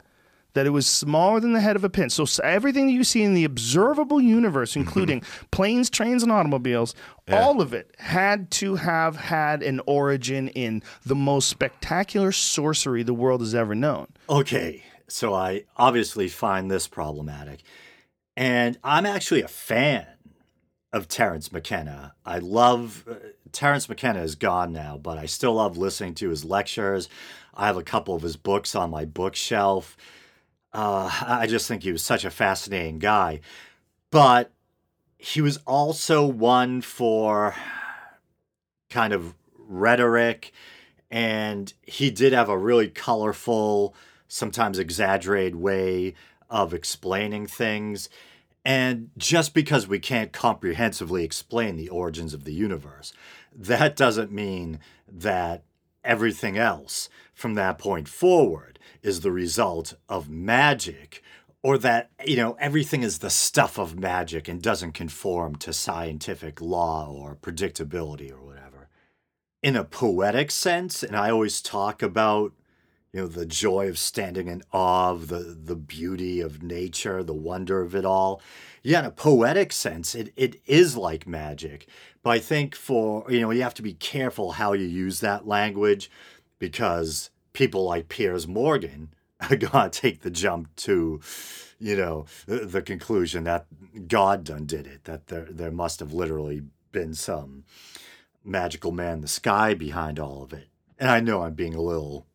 that 0.54 0.66
it 0.66 0.70
was 0.70 0.86
smaller 0.86 1.40
than 1.40 1.52
the 1.52 1.60
head 1.60 1.76
of 1.76 1.84
a 1.84 1.90
pin. 1.90 2.10
So 2.10 2.26
everything 2.42 2.86
that 2.86 2.92
you 2.92 3.04
see 3.04 3.22
in 3.22 3.34
the 3.34 3.44
observable 3.44 4.20
universe, 4.20 4.76
including 4.76 5.20
mm-hmm. 5.20 5.46
planes, 5.50 5.88
trains, 5.88 6.22
and 6.22 6.30
automobiles, 6.30 6.94
yeah. 7.26 7.42
all 7.42 7.60
of 7.60 7.72
it 7.72 7.94
had 7.98 8.50
to 8.52 8.76
have 8.76 9.16
had 9.16 9.62
an 9.62 9.80
origin 9.86 10.48
in 10.48 10.82
the 11.04 11.14
most 11.14 11.48
spectacular 11.48 12.32
sorcery 12.32 13.02
the 13.02 13.14
world 13.14 13.40
has 13.40 13.54
ever 13.54 13.74
known. 13.74 14.08
Okay, 14.28 14.84
so 15.08 15.34
I 15.34 15.64
obviously 15.76 16.28
find 16.28 16.70
this 16.70 16.86
problematic. 16.86 17.62
And 18.36 18.78
I'm 18.82 19.04
actually 19.04 19.42
a 19.42 19.48
fan 19.48 20.06
of 20.92 21.08
Terence 21.08 21.50
McKenna. 21.50 22.14
I 22.24 22.38
love 22.38 23.04
uh, 23.10 23.14
Terence 23.50 23.88
McKenna 23.88 24.22
is 24.22 24.34
gone 24.34 24.72
now, 24.72 24.98
but 24.98 25.18
I 25.18 25.26
still 25.26 25.54
love 25.54 25.78
listening 25.78 26.14
to 26.16 26.28
his 26.28 26.44
lectures. 26.44 27.08
I 27.54 27.66
have 27.66 27.76
a 27.76 27.82
couple 27.82 28.14
of 28.14 28.22
his 28.22 28.36
books 28.36 28.74
on 28.74 28.90
my 28.90 29.04
bookshelf. 29.04 29.96
Uh, 30.72 31.10
I 31.26 31.46
just 31.46 31.68
think 31.68 31.82
he 31.82 31.92
was 31.92 32.02
such 32.02 32.24
a 32.24 32.30
fascinating 32.30 32.98
guy. 32.98 33.40
But 34.10 34.52
he 35.18 35.40
was 35.40 35.58
also 35.66 36.26
one 36.26 36.82
for 36.82 37.54
kind 38.90 39.12
of 39.12 39.34
rhetoric, 39.56 40.52
and 41.10 41.72
he 41.82 42.10
did 42.10 42.32
have 42.32 42.48
a 42.48 42.58
really 42.58 42.88
colorful, 42.88 43.94
sometimes 44.28 44.78
exaggerated 44.78 45.56
way 45.56 46.14
of 46.50 46.74
explaining 46.74 47.46
things. 47.46 48.10
And 48.64 49.10
just 49.16 49.54
because 49.54 49.88
we 49.88 49.98
can't 49.98 50.32
comprehensively 50.32 51.24
explain 51.24 51.76
the 51.76 51.88
origins 51.88 52.32
of 52.32 52.44
the 52.44 52.54
universe, 52.54 53.12
that 53.54 53.96
doesn't 53.96 54.30
mean 54.30 54.78
that 55.10 55.64
everything 56.04 56.56
else 56.56 57.08
from 57.34 57.54
that 57.54 57.78
point 57.78 58.08
forward 58.08 58.78
is 59.02 59.20
the 59.20 59.32
result 59.32 59.94
of 60.08 60.28
magic 60.28 61.22
or 61.62 61.78
that 61.78 62.10
you 62.24 62.36
know 62.36 62.56
everything 62.58 63.02
is 63.02 63.18
the 63.18 63.30
stuff 63.30 63.78
of 63.78 63.98
magic 63.98 64.48
and 64.48 64.62
doesn't 64.62 64.92
conform 64.92 65.54
to 65.56 65.72
scientific 65.72 66.60
law 66.60 67.08
or 67.08 67.36
predictability 67.36 68.30
or 68.32 68.42
whatever. 68.42 68.88
In 69.62 69.76
a 69.76 69.84
poetic 69.84 70.50
sense 70.50 71.02
and 71.02 71.16
i 71.16 71.30
always 71.30 71.62
talk 71.62 72.02
about 72.02 72.52
you 73.12 73.20
know 73.20 73.26
the 73.26 73.46
joy 73.46 73.88
of 73.88 73.98
standing 73.98 74.48
in 74.48 74.62
awe 74.72 75.10
of 75.10 75.28
the 75.28 75.38
the 75.38 75.76
beauty 75.76 76.40
of 76.40 76.62
nature 76.62 77.22
the 77.22 77.34
wonder 77.34 77.82
of 77.82 77.94
it 77.94 78.04
all. 78.04 78.40
Yeah 78.82 79.00
in 79.00 79.04
a 79.04 79.10
poetic 79.10 79.72
sense 79.72 80.14
it, 80.14 80.32
it 80.36 80.60
is 80.66 80.96
like 80.96 81.26
magic. 81.26 81.86
But 82.22 82.30
i 82.30 82.38
think 82.38 82.74
for 82.74 83.30
you 83.30 83.40
know 83.40 83.50
you 83.50 83.62
have 83.62 83.74
to 83.74 83.82
be 83.82 83.94
careful 83.94 84.52
how 84.52 84.72
you 84.72 84.86
use 84.86 85.20
that 85.20 85.46
language 85.46 86.10
because 86.58 87.30
people 87.52 87.84
like 87.84 88.08
piers 88.08 88.46
morgan 88.48 89.12
are 89.40 89.56
to 89.56 89.90
take 89.90 90.22
the 90.22 90.30
jump 90.30 90.74
to 90.76 91.20
you 91.78 91.96
know 91.96 92.24
the, 92.46 92.60
the 92.64 92.82
conclusion 92.82 93.44
that 93.44 93.66
god 94.06 94.44
done 94.44 94.64
did 94.64 94.86
it 94.86 95.04
that 95.04 95.26
there 95.26 95.48
there 95.50 95.72
must 95.72 96.00
have 96.00 96.12
literally 96.12 96.62
been 96.92 97.12
some 97.12 97.64
magical 98.44 98.92
man 98.92 99.14
in 99.14 99.20
the 99.20 99.28
sky 99.28 99.74
behind 99.74 100.18
all 100.18 100.42
of 100.42 100.52
it. 100.52 100.68
And 100.98 101.10
i 101.10 101.18
know 101.20 101.42
i'm 101.42 101.54
being 101.54 101.74
a 101.74 101.82
little 101.82 102.26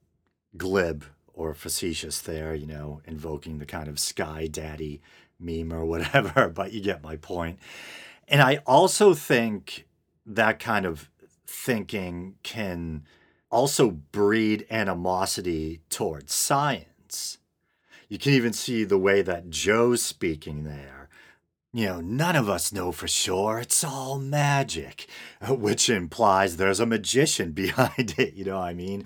glib 0.57 1.05
or 1.33 1.53
facetious 1.53 2.19
there, 2.21 2.53
you 2.55 2.65
know, 2.65 3.01
invoking 3.05 3.59
the 3.59 3.65
kind 3.65 3.87
of 3.87 3.99
sky 3.99 4.47
daddy 4.47 5.01
meme 5.39 5.71
or 5.71 5.85
whatever, 5.93 6.49
but 6.49 6.73
you 6.73 6.81
get 6.81 7.03
my 7.03 7.15
point. 7.15 7.59
And 8.27 8.41
I 8.41 8.57
also 8.65 9.13
think 9.13 9.87
that 10.25 10.59
kind 10.59 10.85
of 10.85 11.09
thinking 11.45 12.35
can 12.43 13.03
also 13.49 13.91
breed 13.91 14.65
animosity 14.69 15.81
towards 15.89 16.33
science. 16.33 17.37
You 18.09 18.17
can 18.17 18.33
even 18.33 18.53
see 18.53 18.83
the 18.83 18.97
way 18.97 19.21
that 19.21 19.49
Joe's 19.49 20.01
speaking 20.01 20.63
there 20.63 20.97
you 21.77 21.85
know, 21.85 22.01
none 22.01 22.35
of 22.35 22.49
us 22.49 22.73
know 22.73 22.91
for 22.91 23.07
sure. 23.07 23.59
It's 23.59 23.83
all 23.83 24.17
magic, 24.17 25.07
which 25.47 25.91
implies 25.91 26.57
there's 26.57 26.79
a 26.79 26.87
magician 26.87 27.51
behind 27.53 28.15
it. 28.17 28.33
You 28.33 28.45
know 28.45 28.57
what 28.57 28.65
I 28.65 28.73
mean? 28.73 29.05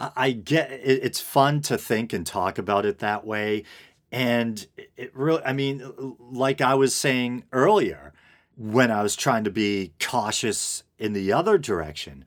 I 0.00 0.32
get 0.32 0.72
it, 0.72 1.00
it's 1.02 1.20
fun 1.20 1.60
to 1.62 1.76
think 1.76 2.12
and 2.12 2.26
talk 2.26 2.58
about 2.58 2.86
it 2.86 2.98
that 2.98 3.26
way. 3.26 3.64
And 4.12 4.66
it 4.96 5.14
really, 5.14 5.42
I 5.44 5.52
mean, 5.52 6.16
like 6.18 6.60
I 6.60 6.74
was 6.74 6.94
saying 6.94 7.44
earlier, 7.52 8.12
when 8.56 8.90
I 8.90 9.02
was 9.02 9.14
trying 9.14 9.44
to 9.44 9.50
be 9.50 9.92
cautious 10.00 10.82
in 10.98 11.12
the 11.12 11.32
other 11.32 11.58
direction, 11.58 12.24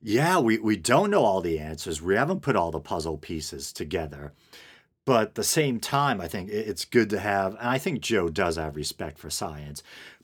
yeah, 0.00 0.38
we, 0.38 0.58
we 0.58 0.76
don't 0.76 1.10
know 1.10 1.24
all 1.24 1.40
the 1.40 1.58
answers. 1.58 2.00
We 2.00 2.14
haven't 2.14 2.40
put 2.40 2.56
all 2.56 2.70
the 2.70 2.80
puzzle 2.80 3.18
pieces 3.18 3.72
together. 3.72 4.32
But 5.04 5.22
at 5.22 5.34
the 5.36 5.44
same 5.44 5.78
time, 5.78 6.20
I 6.20 6.26
think 6.26 6.50
it's 6.50 6.84
good 6.84 7.10
to 7.10 7.20
have, 7.20 7.54
and 7.54 7.68
I 7.68 7.78
think 7.78 8.00
Joe 8.00 8.28
does 8.28 8.56
have 8.56 8.74
respect 8.74 9.18
for 9.18 9.30
science, 9.30 9.82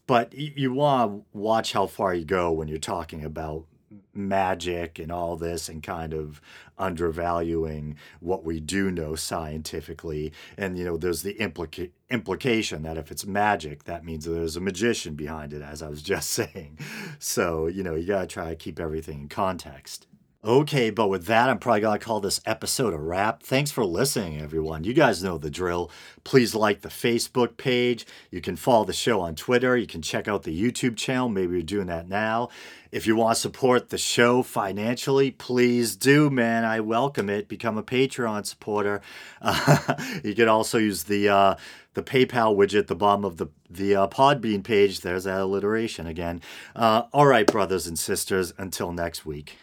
but 0.09 0.35
you 0.35 0.73
want 0.73 1.25
to 1.33 1.39
watch 1.39 1.73
how 1.73 1.87
far 1.87 2.13
you 2.15 2.25
go 2.25 2.51
when 2.51 2.67
you're 2.67 2.79
talking 2.79 3.25
about 3.25 3.67
magic 4.15 4.99
and 4.99 5.11
all 5.11 5.37
this 5.37 5.69
and 5.69 5.83
kind 5.83 6.13
of 6.13 6.41
undervaluing 6.79 7.97
what 8.21 8.45
we 8.45 8.61
do 8.61 8.91
know 8.91 9.15
scientifically 9.15 10.33
and 10.57 10.77
you 10.77 10.85
know 10.85 10.97
there's 10.97 11.23
the 11.23 11.35
implica- 11.35 11.91
implication 12.11 12.83
that 12.83 12.97
if 12.97 13.11
it's 13.11 13.27
magic 13.27 13.85
that 13.85 14.05
means 14.05 14.25
there's 14.25 14.57
a 14.57 14.61
magician 14.61 15.15
behind 15.15 15.53
it 15.53 15.63
as 15.63 15.83
i 15.83 15.89
was 15.89 16.03
just 16.13 16.31
saying 16.31 16.79
so 17.19 17.67
you 17.67 17.83
know 17.83 17.95
you 17.95 18.07
got 18.07 18.23
to 18.23 18.27
try 18.27 18.49
to 18.49 18.57
keep 18.57 18.81
everything 18.81 19.21
in 19.23 19.29
context 19.29 20.07
Okay, 20.45 20.91
but 20.91 21.07
with 21.07 21.27
that, 21.27 21.49
I'm 21.49 21.61
probably 21.61 21.83
going 21.83 22.01
to 22.01 22.05
call 22.05 22.19
this 22.19 22.41
episode 22.45 22.93
a 22.93 22.99
wrap. 22.99 23.45
Thanks 23.45 23.71
for 23.71 23.85
listening, 23.85 24.41
everyone. 24.41 24.83
You 24.83 24.93
guys 24.93 25.23
know 25.23 25.39
the 25.39 25.51
drill. 25.51 25.89
Please 26.25 26.53
like 26.53 26.81
the 26.81 26.89
Facebook 26.89 27.57
page. 27.57 28.05
You 28.33 28.41
can 28.41 28.57
follow 28.57 28.85
the 28.85 28.93
show 28.93 29.21
on 29.21 29.37
Twitter. 29.37 29.77
You 29.77 29.87
can 29.87 30.03
check 30.03 30.27
out 30.27 30.43
the 30.43 30.61
YouTube 30.61 30.97
channel. 30.97 31.29
Maybe 31.29 31.53
you're 31.53 31.63
doing 31.63 31.87
that 31.87 32.09
now. 32.09 32.49
If 32.93 33.07
you 33.07 33.17
want 33.17 33.37
to 33.37 33.41
support 33.41 33.89
the 33.89 33.97
show 33.97 34.43
financially, 34.43 35.31
please 35.31 35.97
do, 35.97 36.29
man. 36.29 36.67
I 36.67 36.81
welcome 36.81 37.31
it. 37.31 37.49
Become 37.49 37.79
a 37.79 37.83
Patreon 37.83 38.45
supporter. 38.45 39.01
Uh, 39.41 39.95
you 40.25 40.35
can 40.35 40.47
also 40.47 40.77
use 40.77 41.05
the 41.05 41.31
uh, 41.31 41.55
the 41.95 42.03
PayPal 42.03 42.55
widget 42.55 42.81
at 42.81 42.87
the 42.89 42.95
bottom 42.95 43.25
of 43.25 43.39
the 43.39 43.47
the 43.71 43.97
uh, 43.97 44.09
Podbean 44.09 44.63
page. 44.63 45.01
There's 45.01 45.25
that 45.25 45.41
alliteration 45.41 46.07
again. 46.07 46.43
Uh, 46.77 47.05
all 47.15 47.27
right, 47.27 47.47
brothers 47.47 47.87
and 47.87 47.99
sisters. 47.99 48.53
Until 48.59 48.93
next 48.93 49.25
week. 49.25 49.57